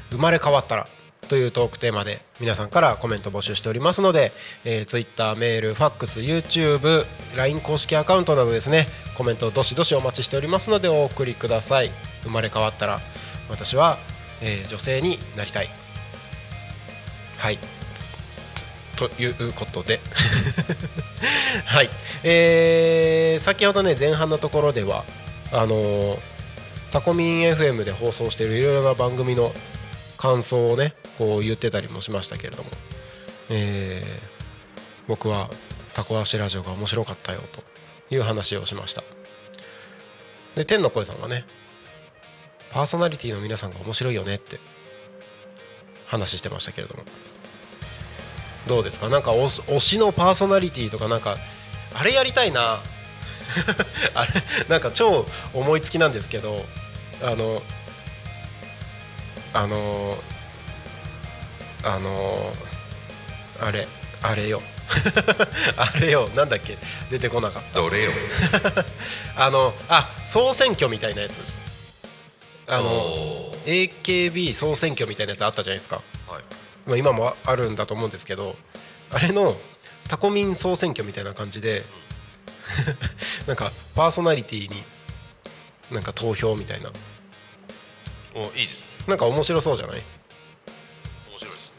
[0.10, 0.88] 生まれ変わったら
[1.28, 4.32] というトークテーマで皆さんからコメント募集しておりますので、
[4.64, 8.88] えー、Twitter メールファックス YouTube LINE 公式アカウントなどですね
[9.18, 11.92] コメントをどしどしお待ちしておりますのでお送りください。
[12.24, 13.02] 生まれ変わったら
[13.50, 13.98] 私は、
[14.42, 15.70] えー女性になりたい。
[17.38, 17.60] はい。
[19.10, 20.00] ということで。
[21.66, 21.90] はい、
[22.24, 25.06] えー先ほどね前半のところでは
[25.52, 26.20] あのー
[26.92, 29.52] タコミン FM で放送しているいろいろな番組の
[30.18, 32.70] 感想をねこう言ってたりもしましたけれども、
[33.50, 34.34] えー
[35.08, 35.50] 僕は
[35.94, 37.62] タコ足ラジオが面白かったよと
[38.14, 39.04] いう話をしました。
[40.56, 41.46] で天の声さんはね
[42.72, 44.60] パーソナリティの皆さんが面白いよねって
[46.08, 47.04] 話してましたけれども。
[48.68, 49.10] どうですか？
[49.10, 51.38] なんか推し推しのパーソナリティとかなんか
[51.94, 52.80] あれやりたいな。
[54.16, 54.32] あれ
[54.68, 56.66] なんか超思いつきなんですけど
[57.22, 57.62] あの
[59.54, 60.18] あの
[61.84, 62.54] あの
[63.62, 63.88] あれ
[64.22, 64.62] あれよ。
[65.78, 66.30] あれよ。
[66.36, 66.78] なんだっけ？
[67.10, 67.80] 出てこなかった。
[67.82, 68.12] どれよ？
[69.36, 71.34] あのあ総選挙みたいなやつ。
[72.68, 76.02] あの AKB 総選挙みたいなやつあったじゃないですか。
[76.28, 76.44] はい
[76.86, 78.56] まあ、今もあるんだと思うんですけど
[79.10, 79.56] あれの
[80.08, 81.84] タコミン総選挙みたいな感じで
[83.48, 84.84] なんかパーソナリティに
[85.92, 86.92] なんか投票みたいな。
[88.36, 88.88] おいいですね。
[89.08, 90.02] なんか面白そうじゃない？
[91.30, 91.72] 面白いです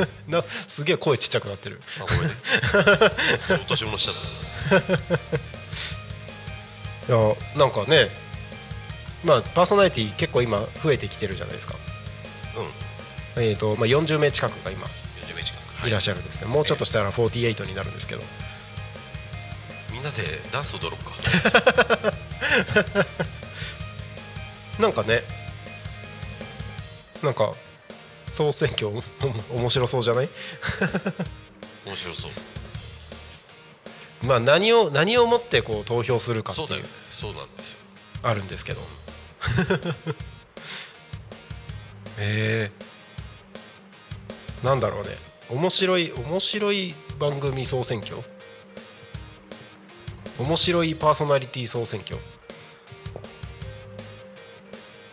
[0.00, 0.08] ね。
[0.28, 1.82] なすげえ声ちっちゃくなってる。
[1.98, 2.34] あごめんね。
[3.64, 4.12] お年物しちゃ
[4.78, 4.78] っ
[7.08, 8.08] いやなんかね
[9.24, 11.74] まあパーソナリティ結構今増えてきてるじゃないですか。
[12.54, 12.66] たうん
[13.36, 15.88] えーとまあ、40名近くが今40名近く。
[15.88, 15.90] い。
[15.90, 18.22] らっしゃるんですね、もうちょっとしたら48になるんですけど
[19.92, 20.22] みんなで
[20.52, 21.12] ダンス踊ろうか。
[24.78, 25.22] なんかね
[27.22, 27.54] なんか
[28.30, 29.02] 総選挙お
[29.56, 30.28] 面白そうじゃない？
[31.86, 32.32] 面白そう。
[34.26, 36.84] まあ何を何をもってこう投票するかっていう。
[37.10, 37.78] そうなんですよ。
[38.22, 38.80] あるんですけど。
[42.18, 42.84] えー、
[44.64, 45.10] なんだろうね。
[45.50, 48.16] 面白い面白い番組総選挙？
[50.38, 52.18] 面白いパーソナリティ総選挙？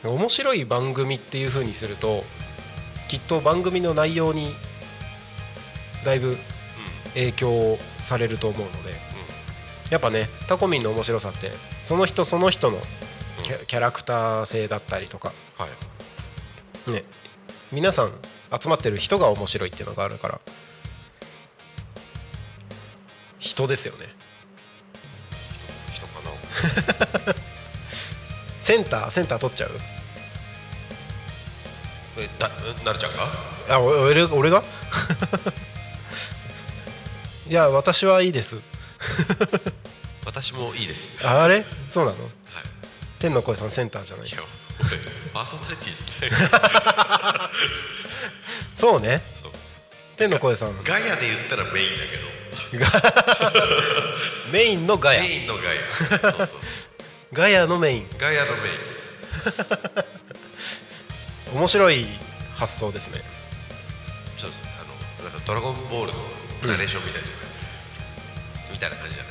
[0.04, 2.24] 面白い番組っていう風にすると
[3.10, 4.56] きっと番組の内容に
[6.06, 6.38] だいぶ
[7.14, 8.94] 影響されると思うので、
[9.92, 11.52] やっぱねタコミンの面白さって
[11.84, 12.78] その人その人の
[13.44, 15.34] キャキャラクター性だったりとか。
[15.58, 15.68] は
[16.88, 16.92] い。
[16.92, 17.04] ね。
[17.74, 18.14] 皆さん
[18.60, 20.40] 集まってる人が面白いっていうのがあるから。
[23.40, 24.06] 人ですよね。
[25.94, 26.22] 人か
[27.28, 27.34] な。
[28.60, 29.72] センターセンター取っちゃう？
[32.18, 32.50] えだ
[32.86, 33.28] なるちゃんが？
[33.70, 34.64] あお俺俺が？
[37.50, 38.62] いや私はいいです。
[40.26, 41.26] 私もいいです。
[41.28, 41.66] あれ？
[41.90, 42.24] そうなの？
[42.24, 42.32] はい。
[43.20, 44.38] 天の声さんセンターじゃないいや
[44.80, 44.90] 俺
[45.34, 46.36] パーソナリティじゃな
[47.46, 47.50] い
[48.76, 49.22] そうね。
[50.18, 50.84] 天の声さん。
[50.84, 52.32] ガヤで言ったらメインだけど。
[54.52, 55.22] メインのガヤ。
[55.24, 55.82] メインのガヤ。
[56.38, 56.60] そうそう。
[57.34, 58.10] ガヤのメイン。
[58.18, 59.14] ガヤのメインです。
[61.56, 62.06] 面白い
[62.56, 63.22] 発想ですね。
[64.38, 64.62] そうそう。
[64.80, 66.20] あのなんかドラゴンボールの
[66.64, 69.24] ナレーションみたいじゃない、みたいな感じじゃ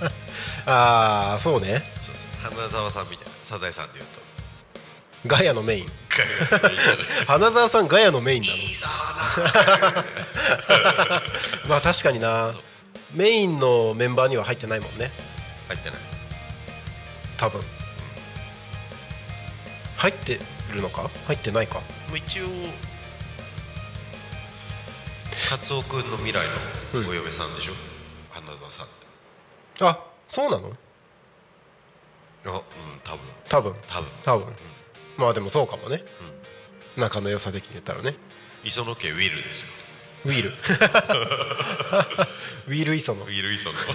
[0.00, 0.12] ない？
[0.66, 1.82] ああそうね。
[2.00, 2.52] そうそう。
[2.56, 4.20] 花澤さんみたいなサザエさんで言うと。
[5.26, 5.92] ガヤのメイン
[7.26, 8.58] 花澤さんガヤのメインなの？
[11.68, 12.54] まあ確かにな。
[13.12, 15.10] メインのメンバーには入ってないもんね。
[15.68, 15.98] 入ってない。
[17.36, 17.62] 多分。
[19.96, 20.38] 入って
[20.72, 21.10] るのか？
[21.26, 21.80] 入ってないか。
[22.08, 22.46] もう一応
[25.48, 26.46] カツオ君の未来
[26.94, 27.72] のお嫁さんでしょ、
[28.30, 28.88] 花澤さんっ
[29.76, 29.84] て。
[29.84, 30.72] あそうなの？
[32.46, 32.60] あうん
[33.02, 33.20] 多分。
[33.48, 33.74] 多分。
[33.86, 34.10] 多分。
[34.24, 34.54] 多分
[35.18, 36.04] まあでもそうかもね。
[36.96, 38.14] 仲の良さ的に言ったらね。
[38.64, 39.66] 磯野家ウィルですよ。
[40.24, 40.50] ウィール。
[42.68, 43.22] ウィール磯野。
[43.24, 43.74] ウィル磯野。
[43.82, 43.90] め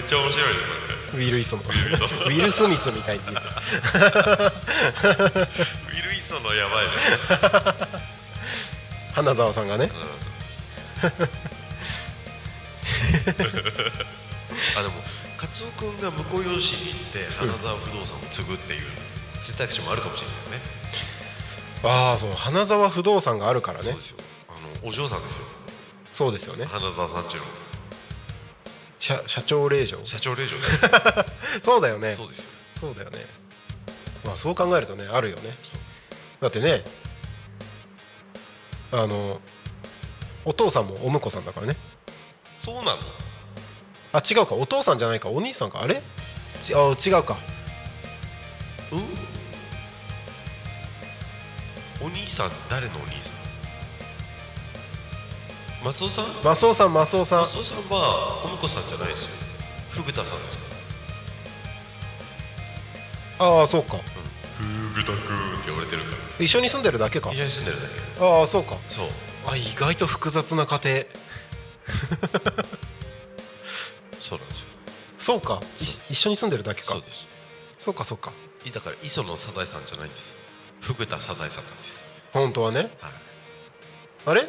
[0.00, 0.74] っちゃ面白いですよ
[1.14, 1.62] ウィール磯野。
[1.62, 2.08] ウル磯野。
[2.30, 3.32] ィル・スミスみたいにウィ
[6.04, 6.92] ル磯野やばいね。
[9.14, 9.90] 花澤さんがね。
[14.76, 14.94] あでも
[15.42, 18.82] カツオ君が婿養子に行って花沢不動産を継ぐっていう
[19.42, 20.58] 選択肢もあるかもしれないよね。
[21.82, 23.86] ああそう花澤不動産があるからね。
[23.86, 24.18] そうですよ。
[24.48, 24.52] あ
[24.84, 25.44] のお嬢さんですよ。
[26.12, 26.64] そうですよね。
[26.66, 27.42] 花沢さんちの
[29.00, 29.98] 社社長令嬢。
[30.04, 30.54] 社長令嬢
[31.60, 32.14] そうだよね。
[32.14, 32.50] そうですよ。
[32.78, 33.26] そうだよね。
[34.24, 35.58] まあそう考えるとねあるよね。
[36.40, 36.84] だってね
[38.92, 39.40] あの
[40.44, 41.76] お父さんもお婿さんだからね。
[42.64, 43.21] そうなの
[44.12, 44.54] あ違うか。
[44.54, 45.30] お父さんじゃないか。
[45.30, 45.80] お兄さんか。
[45.82, 46.02] あれ？
[46.60, 47.38] ちあ違うか。
[48.92, 48.98] うん？
[52.06, 53.32] お兄さん誰のお兄さん？
[55.84, 56.26] マスオさん？
[56.44, 57.40] マスオさんマスオさん。
[57.40, 59.28] マスオさんはお婿さんじゃないですよ。
[59.90, 60.64] フグタさんですか？
[63.38, 63.96] ああそうか。
[64.58, 67.30] フグタくんって呼ばれてるか一緒に住んでるだけか。
[67.30, 68.24] ら一緒に住んでるだけ。
[68.24, 68.76] ああそうか。
[68.88, 69.06] そう。
[69.46, 71.04] あ意外と複雑な家庭
[75.22, 75.60] そうか。
[75.78, 76.94] い一緒に住んでるだけか。
[76.94, 77.28] そうです。
[77.78, 78.32] そうかそうか。
[78.74, 80.36] だから磯野サザエさんじゃないんです。
[80.80, 82.02] フグタサザエさんなんです。
[82.32, 82.80] 本当はね。
[82.80, 82.90] はい。
[84.26, 84.42] あれ？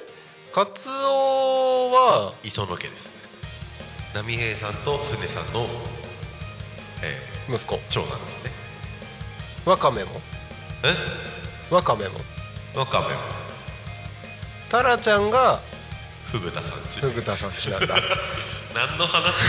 [0.51, 2.33] カツオは？
[2.43, 3.13] 磯野家です。
[4.15, 5.67] 波平さんと船さんの、
[7.03, 7.75] え息子。
[7.75, 8.51] ー長男ですね。
[9.65, 10.21] ワカメも？
[10.83, 10.95] え？
[11.69, 12.19] ワカメも。
[12.75, 13.21] ワカメも。
[14.69, 15.59] タラちゃんが？
[16.31, 16.99] フグタさんち。
[16.99, 17.95] フグタさんちなんだ
[18.73, 19.43] 何の話？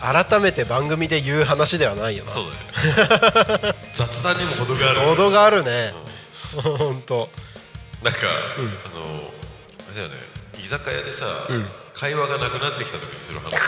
[0.00, 2.32] 改めて番組で言う話ではないよな。
[2.32, 3.74] そうだよ。
[3.94, 5.92] 雑談にも程がある程があるね。
[6.56, 7.28] 本当。
[8.02, 8.20] なんか、
[8.86, 9.30] あの
[9.90, 10.14] あれだよね。
[10.64, 11.26] 居酒屋でさ、
[11.94, 13.54] 会話がなくなってきた時にする話。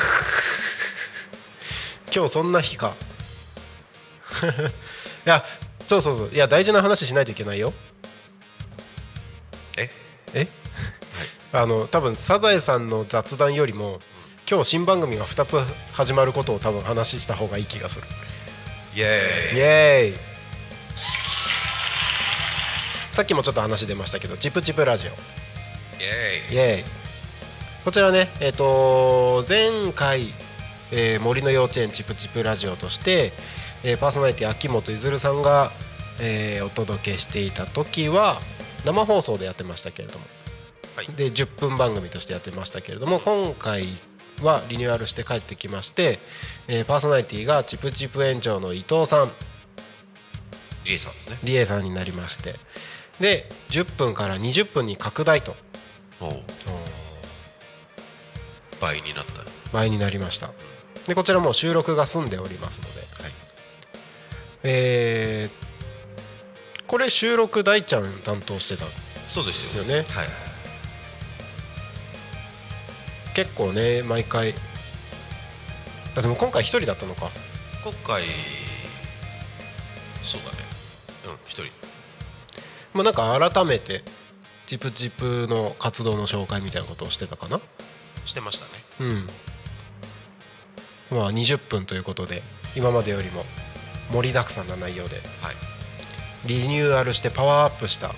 [2.14, 2.94] 今日そんな日か。
[5.26, 5.44] いや
[5.84, 6.30] そうそうそう。
[6.32, 7.74] いや大事な話しないといけないよ。
[9.76, 9.90] え？
[10.34, 10.48] え、
[11.52, 14.00] あの多分サザエさんの雑談よりも
[14.50, 15.56] 今日新番組が2つ
[15.92, 18.06] 始まることを多分話した方がいい気がする。
[18.94, 20.32] イエーイイエーイ
[23.12, 25.10] さっきもちょっと話出ましたけどチップチップラジオ。
[25.10, 26.84] イエーイイエーイ
[27.84, 30.32] こちらねえっ、と前回、
[30.90, 33.32] えー森の幼稚園チップチップラジオとして、
[33.84, 35.70] えーパーソナリティ秋元ゆずるさんが、
[36.18, 38.40] えーお届けしていた時は
[38.86, 40.41] 生放送でやってましたけれども、はい
[41.16, 43.86] で10分番組としてやってましたけれども今回
[44.42, 46.18] はリニューアルして帰ってきまして、
[46.68, 49.32] えーパーソナリティがチップチップ園長の伊藤さん。
[50.84, 51.38] リエさんですね。
[51.44, 52.56] リエさんになりまして。
[53.20, 55.54] で10分から20分に拡大と。
[58.80, 59.40] 倍になった。
[59.40, 60.50] はい倍になりました。
[61.06, 62.92] でこちらもう収録が済んでおりますので。
[64.64, 65.62] えー
[66.86, 68.84] これ収録大ちゃん担当してた
[69.30, 70.04] そうですよよね。
[70.10, 70.51] はい
[73.34, 74.54] 結構ね毎回。
[76.14, 77.30] あでも今回一人だったのか。
[77.84, 78.22] 今回
[80.22, 80.56] そうだね。
[81.26, 81.72] うん一人。
[82.92, 84.02] まあなんか改めて
[84.66, 87.60] チプチプの活動の紹介みたいなことをしてたかな。
[88.26, 88.70] してましたね。
[91.10, 91.16] うん。
[91.18, 92.42] まあ20分ということで
[92.76, 93.44] 今までよりも
[94.12, 95.56] 盛りだくさんな内容ではい。
[96.46, 98.14] リニューアルしてパワーアップした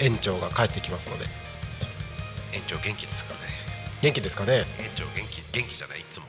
[0.00, 1.26] 園長が帰ってきますので。
[2.52, 3.32] 園長元気ですか？
[4.02, 4.66] 元気ですかね？
[4.78, 6.00] 園長元気元気じゃない？
[6.00, 6.26] いつも。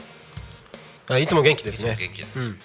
[1.10, 1.98] あいつも元気ですね。
[2.00, 2.22] 元気。
[2.22, 2.60] でうん。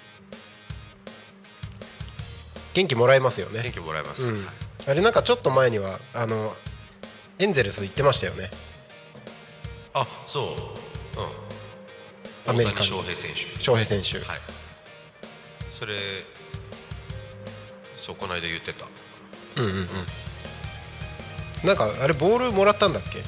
[2.74, 3.62] 元気もらえますよね。
[3.62, 4.44] 元気もらえます、うん。
[4.44, 4.54] はい。
[4.86, 6.54] あれなんかちょっと前にはあの
[7.38, 8.50] エンゼルス行ってましたよね。
[9.94, 10.44] あそう。
[12.46, 12.50] うん。
[12.50, 13.60] アメリカ翔平選手。
[13.60, 14.38] 翔平選手、はい。
[15.72, 15.94] それ
[17.96, 18.86] そうこの間言ってた。
[19.56, 19.88] うんうんうん。
[21.64, 23.22] なんかあれボールもらったんだっけ？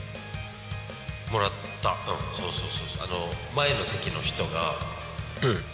[1.33, 1.93] もらったう
[2.33, 2.99] んそうそうそう。
[2.99, 4.74] そうあの前の席の人が
[5.43, 5.64] うん。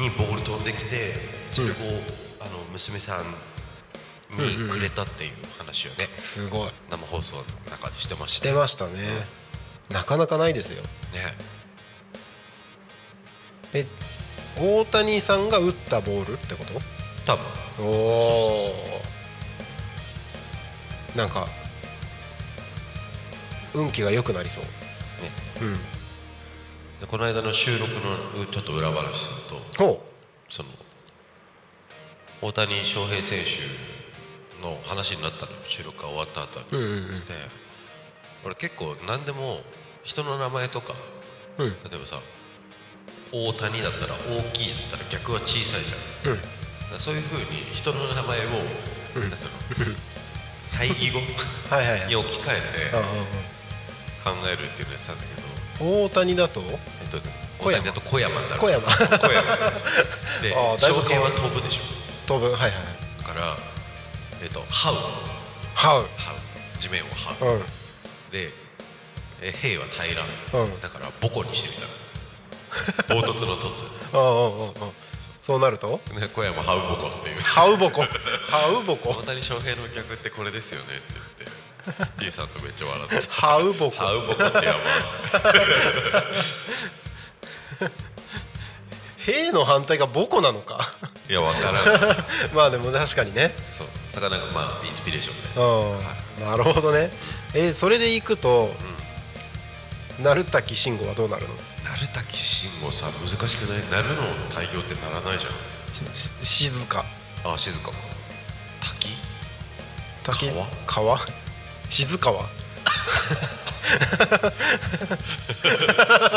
[0.00, 1.14] にボール飛んできて
[1.52, 1.72] それを、
[2.40, 3.24] あの娘さん
[4.36, 6.70] にくれたっていう話をね、すごい。
[6.90, 8.92] 生放送の中でしてまししたてねましたね。
[9.90, 10.82] なかなかないですよ。
[13.72, 13.86] え
[14.58, 16.80] 大谷さんが打ったボールってこと？
[17.24, 17.44] 多分。
[17.78, 19.00] おお
[21.14, 21.48] なんか
[23.74, 24.64] 運気が良くなりそう
[27.00, 30.02] でこの間の収録のうちょっと裏話するとほ
[30.48, 30.68] その
[32.40, 37.20] 大谷翔平選手の話になったのよ収録が終わった後に、ううんうん。
[37.26, 37.34] で
[38.44, 39.60] 俺結構何でも
[40.04, 40.94] 人の名前とか
[41.58, 41.68] うん。
[41.68, 42.20] 例えばさ
[43.32, 46.34] 大谷だったら大きいだったら逆は小さいじゃん。
[46.34, 46.40] うん。
[46.98, 48.50] そういうふうに人の名前を、
[49.16, 49.36] うの
[50.76, 51.20] 対義語
[51.74, 52.96] はいに置き換えて
[54.22, 55.45] 考えるっていうのやってたんだけど
[55.80, 56.60] 大谷だと？
[56.60, 57.24] えっとね
[57.58, 58.60] 小谷だと小山になる。
[58.60, 58.86] 小山。
[58.86, 59.42] 小山。
[59.42, 59.72] になる
[60.42, 61.80] で ああだいぶ翔平は飛ぶでしょ。
[62.26, 62.52] 飛ぶ。
[62.54, 62.72] はいはい
[63.18, 63.56] だから
[64.42, 64.96] えっと這う
[65.74, 66.02] ハウ。
[66.02, 66.38] 這う
[66.78, 67.66] 地面を這う、うん。
[68.30, 68.50] で
[69.40, 70.26] え兵は平ら、
[70.64, 70.80] うん。
[70.80, 71.86] だから母語にしてみた。
[73.14, 73.46] の凹凸。
[73.46, 74.92] の凸ああああああ
[75.42, 76.00] そうなると？
[76.12, 77.42] ね小山這う母語っていう。
[77.42, 78.02] ハウボコ。
[78.02, 79.10] ハウボコ。
[79.10, 81.55] 大谷翔平の逆ってこれですよねって言って
[82.18, 83.32] D さんとめっちゃ笑ってた。
[83.32, 83.96] ハウボコ。
[83.96, 84.82] ハウボコってやばっ
[85.30, 85.40] つっ
[87.88, 87.94] て
[89.18, 90.80] 兵の反対がボコなのか。
[91.28, 91.86] いやわからん。
[92.54, 93.54] まあでも確かにね。
[93.62, 93.88] そう。
[94.12, 95.60] 魚がまあインスピレーションで。
[96.40, 97.10] うんなるほどね。
[97.54, 98.72] えそれでいくと
[100.20, 101.54] 鳴滝慎吾はどうなるの？
[101.84, 103.80] 鳴滝慎吾さ難しくない？
[103.90, 104.22] 鳴るの
[104.54, 105.48] 大行ってならないじゃ
[106.14, 107.00] し静か。
[107.00, 107.04] ん
[107.44, 107.96] あ静かか。
[108.80, 109.16] 滝？
[110.22, 110.50] 滝？
[110.86, 110.86] 川？
[110.86, 111.18] 川？
[111.88, 112.42] 静川。
[112.42, 112.48] そ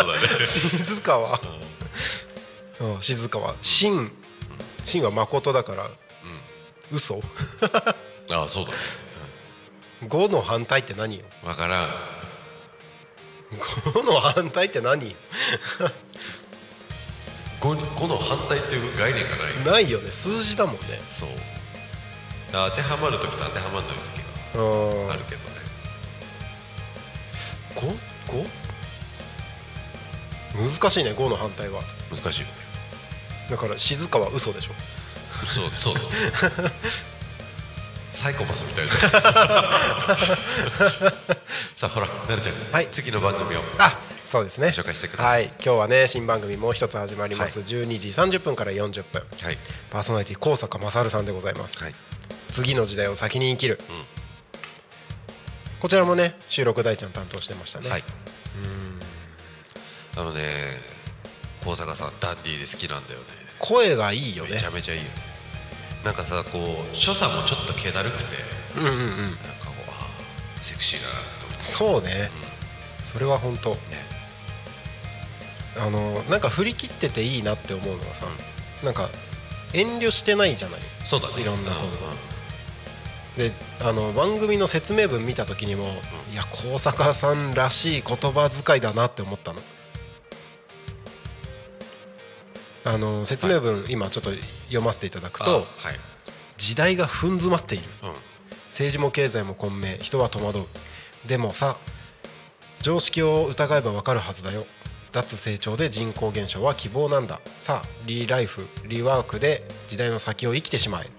[0.03, 0.45] うだね。
[0.45, 1.39] 静川。
[2.79, 3.01] うん。
[3.01, 3.55] 静川。
[3.61, 4.11] 真。
[4.83, 5.89] 真は誠だから。
[6.91, 7.21] 嘘。
[8.31, 8.77] あそうだね。
[10.07, 11.25] 五の反対って何よ？
[11.43, 11.89] わからん。
[13.93, 15.15] 五の反対って何
[17.59, 19.83] ？5, 5の反対っていう概念がない。
[19.83, 20.11] ないよね。
[20.11, 20.81] 数字だもんね。
[21.11, 21.29] そう。
[22.51, 24.18] 当てはまる時と当てはまらない時
[24.53, 25.59] あるけどね。
[27.75, 27.87] 五？
[28.27, 28.45] 五？
[30.55, 31.81] 難しいね5の反対は。
[32.09, 32.53] 難しいよね。
[33.49, 34.71] だから静かは嘘でしょ。
[35.43, 36.51] 嘘そうそう。
[38.11, 38.91] サイコパスみたいな。
[41.75, 42.87] さあほらなるちゃん、はい。
[42.91, 43.63] 次の番組を。
[43.77, 44.67] あそうですね。
[44.69, 45.43] 紹介してください。
[45.43, 45.53] はい。
[45.63, 49.23] 今日はね新番組もう一つ始まります、は12時30分から40分。
[49.41, 49.57] はい。
[49.89, 51.95] パーソナリティ高坂勝さんでございます、はい。
[52.51, 53.79] 次の時代を先に生きる、ん
[55.79, 58.03] こちらもね収録大ちゃん担当してましたね、はい。
[60.17, 60.41] あのね
[61.61, 63.25] 高坂さんダンディーで好きなんだよね。
[63.59, 64.51] 声がいいよね。
[64.51, 65.11] めちゃめちゃいいよね。
[66.03, 68.25] なんかさこう所作もちょっと気だるくて
[68.77, 68.97] うんうんうん。
[68.97, 72.31] なんかこうあーセクシーだなと思ってそうね、
[73.03, 73.71] それは本当。
[73.71, 73.77] ね。
[75.77, 78.25] あのなんか振り切ってていいなって思うのはさ、
[78.83, 79.09] なんか
[79.73, 80.79] 遠慮してないじゃない。
[81.05, 81.41] そうだね。
[81.41, 81.99] いろんなことうんうん
[83.39, 85.85] であの番組の説明文見た時にも、
[86.33, 89.59] いや高坂さんらしい言葉遣いだなって思ったの。
[92.83, 94.31] あの説明文、今ちょっと
[94.65, 95.65] 読ませていただくあとはい。
[96.57, 97.83] 時代が踏ん詰まっている。
[98.03, 98.09] うん。
[98.71, 100.63] 政治も経済も混迷人は戸惑う。
[101.25, 101.79] でもさ
[102.81, 104.65] 常識を疑えばわかるはずだよ。
[105.13, 107.39] 脱成長で人口減少は希望なんだ。
[107.57, 111.09] さあリライフリワークで時代の先を生きてしまえ。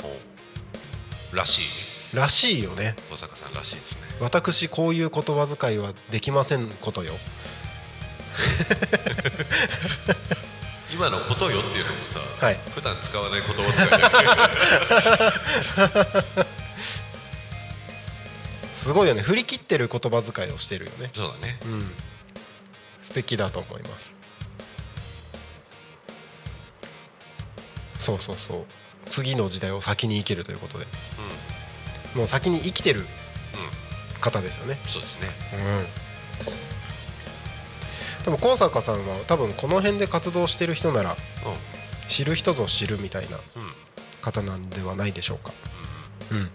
[1.34, 2.96] らしいらしいよね。
[3.10, 4.00] 小坂さんらしいですね。
[4.20, 7.14] 私こういう言葉遣いはできませんことよ。
[10.92, 12.60] 今のことよっていうのもさ、はい。
[12.70, 13.98] 普段使わない言葉遣いだ
[15.88, 16.46] よね
[18.74, 19.22] すごいよね。
[19.22, 21.10] 振り切ってる言葉遣いをしてるよね。
[21.14, 21.58] そうだね。
[21.64, 21.92] うん。
[22.98, 24.16] 素敵だと思います。
[27.98, 28.64] そうそうそう。
[29.10, 30.86] 次の時代を先に生きるということで
[32.14, 33.06] もう先に生きてる
[34.20, 34.78] 方ですよね。
[34.86, 35.28] そうですね。
[38.18, 38.24] うん。
[38.24, 41.16] でも高坂さんは多分この辺で活動してる人ならう
[42.06, 43.38] 知る人ぞ知るみたいな
[44.20, 45.52] 方なんではないでしょうか。
[46.30, 46.50] うん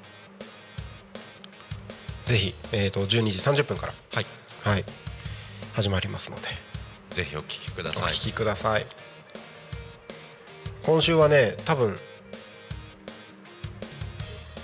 [2.25, 4.25] ぜひ、えー、と12時30分からはい。
[4.63, 4.85] はい。
[5.73, 6.47] 始まりますので。
[7.11, 8.03] ぜひお聞きください。
[8.03, 8.85] お聞きください。
[10.83, 11.99] 今週はね多分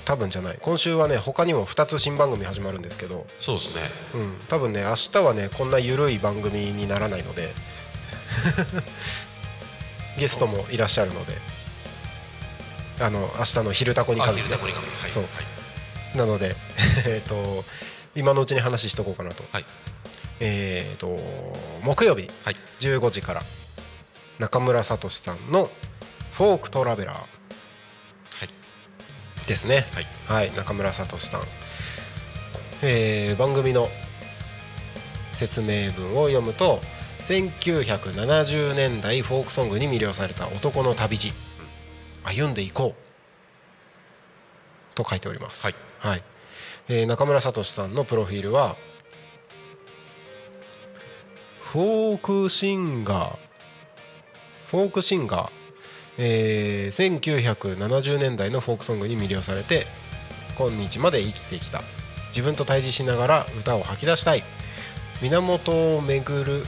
[0.05, 0.59] 多分じゃない。
[0.61, 3.81] 今週はね他にも2つ新番組始まるんですけど、そうですね。
[4.13, 7.53] うん、多分ね明日はねこんな緩い番組にならないので。
[10.17, 11.37] ゲストもいらっしゃるので。
[12.99, 14.53] あの明日の「昼タコにあ限って。
[14.53, 14.61] はい。
[15.09, 15.23] そう。
[15.23, 15.29] は
[16.13, 16.17] い。
[16.17, 16.55] なので
[17.07, 17.63] えっと
[18.15, 19.43] 今のうちに話しとこうかなと。
[19.51, 19.65] はい。
[20.39, 21.07] えっと
[21.81, 22.29] 木曜日。
[22.43, 22.55] はい。
[22.79, 23.43] 15時から。
[24.39, 25.69] 中村聡さんの
[26.31, 27.17] 「フォークトラベラー。
[27.17, 27.29] はい」
[29.47, 29.85] ですね。
[29.93, 30.07] はい。
[30.27, 30.55] はい。
[30.55, 31.41] 中村聡さん、
[32.83, 33.89] えー番組の
[35.31, 36.81] 説明文を読むと
[37.23, 41.33] 1970年代フォークソングに魅了された男の旅路。
[42.23, 44.95] 歩んでいこう。
[44.95, 45.67] と書いております。
[45.99, 46.23] はい、
[46.89, 48.75] えー中村聡さんのプロフィールは
[51.59, 53.35] フォークシンガー。
[54.67, 55.51] フォークシンガー、
[56.17, 59.87] えー1970年代のフォークソングに魅了されて
[60.57, 61.81] 今日まで生きてきた。
[62.29, 64.43] 自分と対峙しながら歌を吐き出したい。
[65.21, 66.65] 源を巡る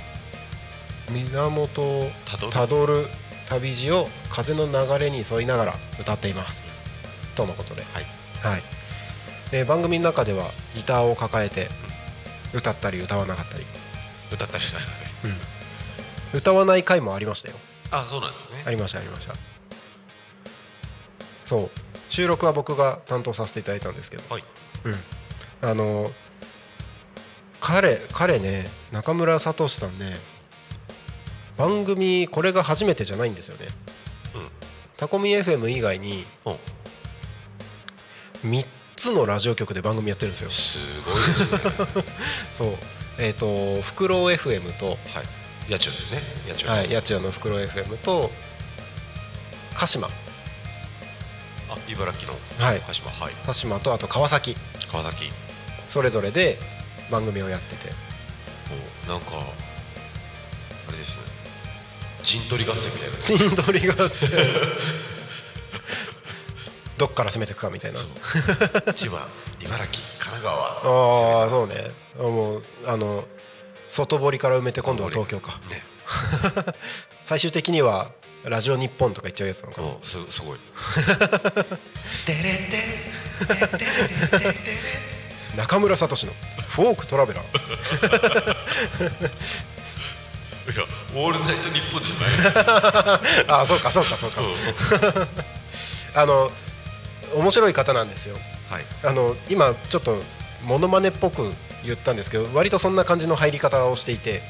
[1.11, 2.53] 源をたどる。
[2.53, 3.07] たどる
[3.47, 6.67] 旅路を風の流れに沿いながら歌っています。
[7.35, 8.05] とのことで、はい。
[8.41, 8.63] はい。
[9.51, 11.69] えー番組の中ではギターを抱えて
[12.53, 13.65] 歌ったり歌わなかったり、
[14.31, 14.93] 歌ったりしないので。
[16.33, 17.55] 歌わない回もありましたよ
[17.93, 18.63] あそうなんですね。
[18.65, 19.35] ありましたありました。
[21.45, 21.69] そう。
[22.09, 24.23] 収録は僕が担当させていただいたんですけど。
[24.29, 24.43] はい。
[24.85, 24.95] うん。
[25.61, 26.11] あの
[27.59, 30.17] 彼彼ね中村聡さんね
[31.55, 33.67] 番組これが初めてじゃないんですよね。
[34.33, 34.49] うん。
[34.97, 36.51] タコミ FM 以外にう
[38.47, 38.49] ん。
[38.49, 38.65] 3
[38.95, 40.49] つのラジオ局で番組やってるんですよ。
[40.49, 42.05] すごいですね。
[42.51, 42.77] そう。
[43.19, 44.97] えっ、とフクロウ FM とはい
[45.69, 46.21] 八千代ですね。
[46.47, 48.29] 八千代はい、八千代のフクロウ FM と
[49.75, 50.07] 鹿島。
[50.07, 50.11] あ
[51.89, 52.81] 茨城のはい。
[52.81, 53.09] 鹿島。
[53.11, 53.33] はい。
[53.45, 54.55] 鹿島とあと川崎。
[54.91, 55.31] 川崎。
[55.87, 56.57] それぞれで
[57.11, 57.91] 番組をやってて。
[59.07, 59.27] おなんか
[60.87, 61.23] あれですね。
[62.23, 63.17] 陣取り合戦みたいな。
[63.19, 64.29] 陣取り合戦。
[66.97, 67.99] どっから攻めていくかみたいな。
[68.93, 69.27] 千葉
[69.59, 71.41] 茨城神奈川。
[71.41, 71.91] ああそうね。
[72.17, 73.25] もうあの
[73.93, 75.61] 外堀から埋めて今度は東京か。
[75.69, 75.83] ね。
[77.23, 78.09] 最終的には
[78.43, 79.89] ラジオ日本とか言っちゃうやつなのかな。
[80.01, 80.59] すすごい。
[85.55, 86.33] 中村聡の
[86.67, 87.45] フォークトラベラー。
[90.73, 90.83] いや
[91.13, 92.29] オールナイト日本じゃない。
[93.47, 94.41] ああそうかそうかそうか。
[94.41, 94.55] うん。
[96.15, 96.51] あの
[97.35, 98.39] 面白い方なんですよ。
[98.71, 98.85] はい。
[99.03, 100.23] あの今ちょっと
[100.63, 101.53] モノマネっぽく
[101.85, 104.41] 言ったんですけど割とそんな感じの入り方をしていて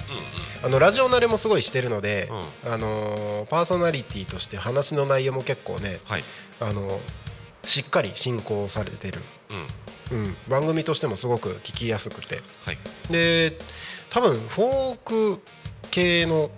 [0.64, 2.30] あのラジオ慣れもすごいしてるので、
[2.66, 6.24] あのパーソナリティとして話の内容も結構ねはい。
[6.60, 7.00] あの
[7.66, 9.20] しっかり進行されてる、
[10.12, 10.20] うん。
[10.20, 12.42] うん、番組としてもすごく聞きやすくて。
[12.66, 12.78] はい。
[13.10, 13.58] で
[14.10, 15.42] 多分フォーク
[15.92, 16.52] 系の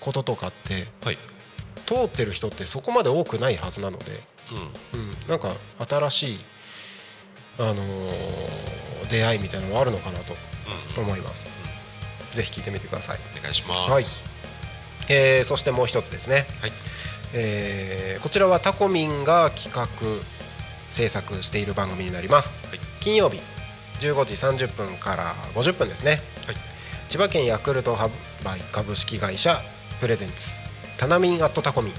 [0.00, 1.18] こととかってはい。
[1.86, 4.22] 通ってる人ってそこまで多くないはずなので、
[4.94, 5.00] うん。
[5.00, 5.54] うん、なんか
[5.88, 6.38] 新しい、
[7.58, 10.36] あのー出会いみたいなのもあるのかなと
[10.96, 11.04] うん。
[11.04, 11.48] 思います、
[12.32, 13.92] ぜひ聞いてみてください、お願いします。
[13.92, 14.04] はい。
[15.08, 16.72] えーそしてもう一つですね、はい。
[17.32, 19.88] えーこちらはタコミンが企画
[20.90, 22.80] 制作している番組になります、はい。
[23.00, 23.40] 金曜日
[24.00, 24.34] 15時
[24.66, 26.56] 30分から50分ですね、はい。
[27.08, 28.10] 千葉県ヤクルト販
[28.44, 29.62] 売株式会社
[30.00, 30.54] プレゼンツ
[30.98, 31.94] タナミンアットタコミン。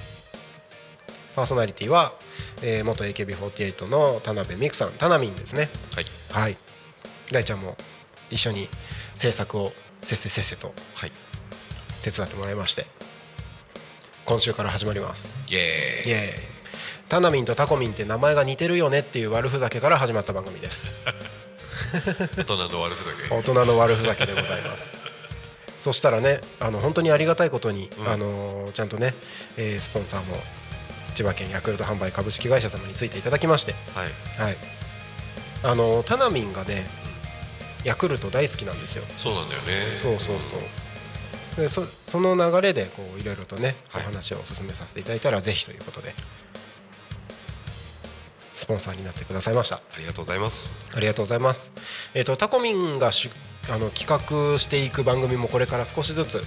[1.35, 2.13] パーソナリティは、
[2.61, 5.69] えー元 AKB48 の田辺美久さんタナミンですね。
[5.93, 6.05] はい。
[6.31, 6.57] はい。
[7.31, 7.77] 大ちゃんも
[8.31, 8.67] 一緒に
[9.15, 11.11] 制作をせっせせっせとはい。
[12.03, 12.85] 手伝ってもらいまして
[14.25, 15.33] 今週から始まります。
[15.49, 16.09] イエーイ。
[16.09, 16.59] イエーイ。
[17.09, 20.85] タナミンとタコミンって名前が似てるよねっていう悪ふざけから始まった番組です。
[22.37, 23.35] 大人の悪ふざけ。
[23.35, 24.95] 大人の悪ふざけでございます。
[25.79, 28.07] そしたらねあの本当にありがたいことに、うん。
[28.07, 29.15] あのちゃんとね、
[29.57, 30.37] えースポンサーも
[31.19, 34.41] 千葉県ヤクルト販売株式会社様についていただきましてはい。
[34.41, 34.57] はい。
[35.63, 36.85] あのタナミンがね
[37.83, 39.03] ヤクルト大好きなんですよ。
[39.17, 39.97] そうなんだよね。
[39.97, 40.59] そうそうそう。
[41.57, 44.05] でそその流れでこういろいろとねおはい。
[44.05, 46.15] 話を進めさせていただいたらぜひということで
[48.53, 49.75] スポンサーになってくださいました。
[49.75, 50.73] ありがとうございます。
[50.95, 51.73] ありがとうございます。
[52.13, 53.29] えっ、とタコミンがし
[53.69, 56.41] あの企画していく番組もこれから少しずつ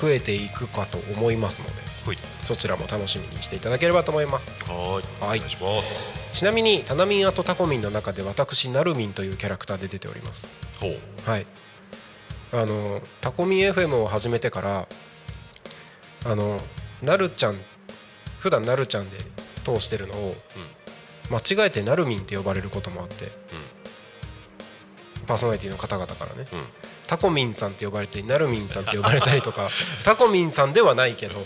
[0.00, 1.85] 増えていくかと思いますので、
[2.44, 4.52] そちらも楽しみにしていただければと思います。
[4.64, 10.48] はーいはいお願いしますちなみにタナミンアとタコミンの中で私ナルミンというキャラクターで出ております。
[10.80, 10.98] ほう
[11.30, 11.46] はい。
[12.52, 14.88] あのタコミン FM を始めてから
[16.24, 16.60] あの
[17.02, 17.60] なるちゃん
[18.38, 19.16] 普段なるちゃんで
[19.64, 20.36] 通してるのを
[21.30, 23.32] 間違えてなるミンって呼ばれることもあって。
[25.26, 26.62] パーソナリティの方々からね、うん
[27.06, 29.70] タコミンさんって呼ばれてナルミンさんって呼ばれたりとか
[30.04, 31.42] タコミンさんではないけど。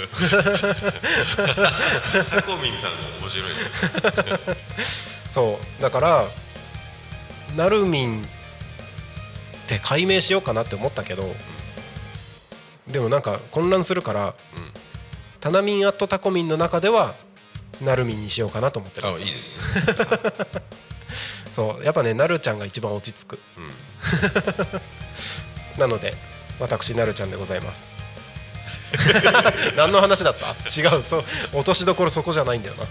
[2.31, 3.55] タコミンさんも面白い。
[3.55, 3.57] ね
[5.31, 5.83] そう。
[5.83, 6.25] だから
[7.57, 8.27] ナルミンっ
[9.67, 11.35] て解明しようかなって思ったけど、
[12.89, 14.73] でもなんか混乱するから、うん。
[15.41, 17.15] タナミンアットタコミンの中では
[17.81, 19.23] ナルミンにしようかなと思ってます。
[19.23, 20.63] あいいですね。
[21.57, 21.85] そう。
[21.85, 23.39] やっぱねなるちゃんが一番落ち着く。
[23.57, 23.71] うん
[25.79, 26.15] なので
[26.59, 27.87] 私なるちゃんでございます。
[29.77, 30.49] 何の話だった？
[30.69, 32.87] 違うそう落としどころそこじゃないんだよな。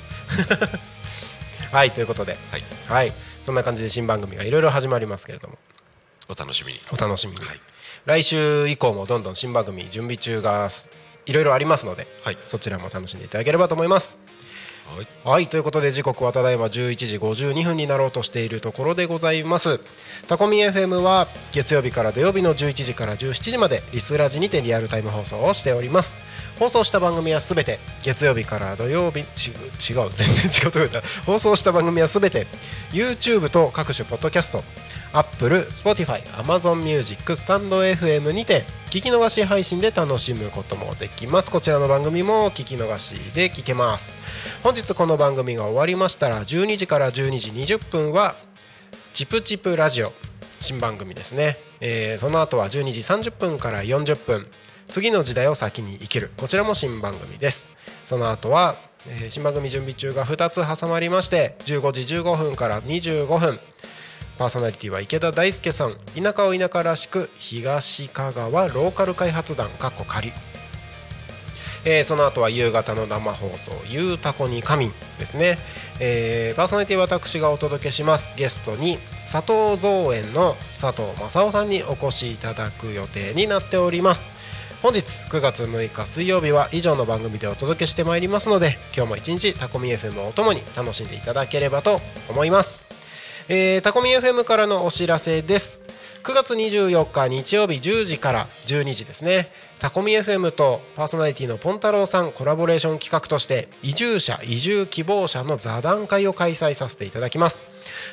[1.78, 2.38] はいということで。
[2.52, 2.64] はい。
[2.88, 3.14] はい。
[3.44, 5.58] そんな感じで新番組がいろいろ始まりますけれども。
[6.30, 6.80] お楽しみに。
[6.92, 7.60] お楽しみに、はい。
[8.06, 10.90] 来週以降もどんどん新番組準備中がす
[11.26, 12.38] いろいろありますのではい。
[12.48, 14.19] そちらも楽しんでいただければと思います
[14.96, 15.08] はい。
[15.24, 19.80] はいということで時刻はただいま11時52分になろうとしているところでございます。
[20.28, 26.18] タコミ FM は月曜日から土曜日の11時から17時までリスラジにてリアルタイム放送をしております。
[26.58, 29.54] 放送した番組はすべて月曜日から土曜日ち違
[30.06, 30.10] う。
[30.14, 32.48] 全然違うところだ放送した番組はすべて
[32.92, 34.64] YouTube と各種ポッドキャスト。
[35.12, 41.50] Apple、Spotify、Amazon Music、スタンド FM にて聞き逃し配信で楽しむこともできます。
[41.50, 44.16] こちらの番組も聞き逃しで聞けます。
[44.62, 48.36] 本日この番組が終わりましたら12時から12時20分は
[49.14, 50.14] チプチプラジオ
[50.60, 54.46] 新番組ですね、えーその後は12時30分から40分
[54.86, 56.32] 次の時代を先に生きる。
[56.38, 57.68] こちらも新番組です。
[58.06, 58.76] その後は、
[59.30, 63.60] 新番組準備中が2つ挟まりまして15時15分から25分
[64.40, 65.98] パーソナリティは池田大輔さん。
[66.16, 69.70] 田舎を田舎らしく東香川ローカル開発団。
[69.72, 70.32] かっこ仮。
[71.84, 75.58] えーその後は夕方の生放送「ゆうたこに神」ですね、
[76.00, 78.38] えーパーソナリティ私がお届けします。
[78.38, 84.32] ゲストに佐藤造園の佐藤正夫さんにお越しいただく予定になっております。
[84.82, 92.89] 本日9月6日水曜日は以上の番組でお届けしてまいりますので今日も一日タコミ FM をお供に楽しんでいただければと思います。
[93.52, 95.82] えータコミ FM からのお知らせです。
[96.22, 99.52] 9月24日日曜日10時から12時ですね。
[99.80, 107.68] タコミ FM とパーソナリティのポンタロウさんコラボレーション企画として移住者移住希望者の座談会を開催させていただきます。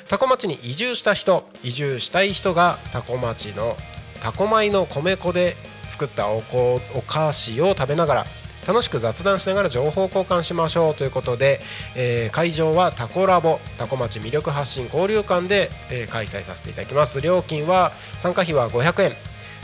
[0.09, 3.76] タコ町に移住した人移住したい人がタコ町の
[4.22, 8.26] タコ米の米粉で作ったおこお菓子を食べながら
[8.66, 11.60] 楽しく雑談しながら情報交換しましょうということで、
[11.94, 17.20] えー会場はタコラボタコ町魅力発信交流館で、えー開催させていただきます。
[17.20, 19.12] 料金は参加費は500円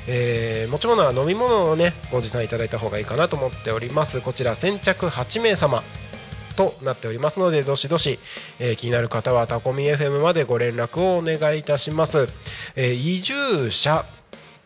[0.07, 4.21] えー持ち物は飲み物をねご持参いただいた方がいいかなと思っております。
[4.21, 5.83] こちら先着8名様
[6.57, 8.19] となっておりますのでどしどし、
[8.59, 12.29] えー気になる方はタコミ FM までご連絡をお願いいたします、
[12.77, 14.05] えー移住者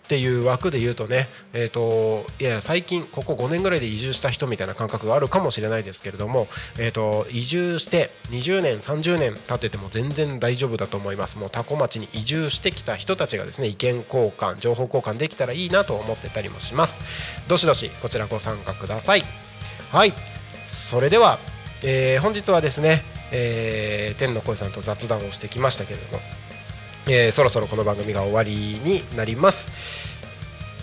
[0.07, 6.47] っていう枠で言うとね、えー、といやいや最近ここ5年ぐらいで移住した人みたいな感覚があるかもしれないですけれども、
[6.79, 11.39] えー、と移住して20年30年経ってても全然大丈夫だと思います。
[11.39, 17.01] もう多古町に移住してきた人たちがですね意見交換情報交換できたらいいなと思ってたりもします。
[17.49, 19.25] どしどしこちらご参加ください。
[19.91, 20.15] はい。
[20.71, 21.41] それでは、
[21.83, 23.03] えー本日はですね、
[23.33, 26.23] えー天の声さんと雑談をしてきましたけれども
[27.09, 29.71] えーそろそろこの番組が終わりになります。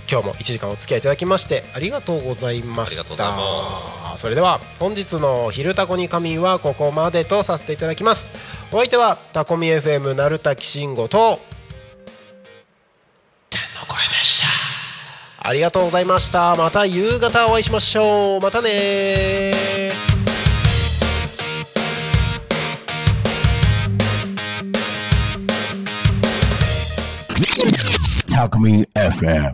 [0.09, 4.17] 今日も1時間お付き合いいただきましてありがとうございました。
[4.17, 8.31] それでは本日の「昼タコに仮眠」はここまでとさせていただきます。
[8.71, 11.39] お相手はタコミ FM なるたきしんごと
[13.49, 14.47] 天の声でした。
[15.45, 16.55] ありがとうございました。
[16.55, 18.41] また夕方お会いしましょう。
[18.41, 20.12] またね
[28.35, 29.53] Alchemy FM.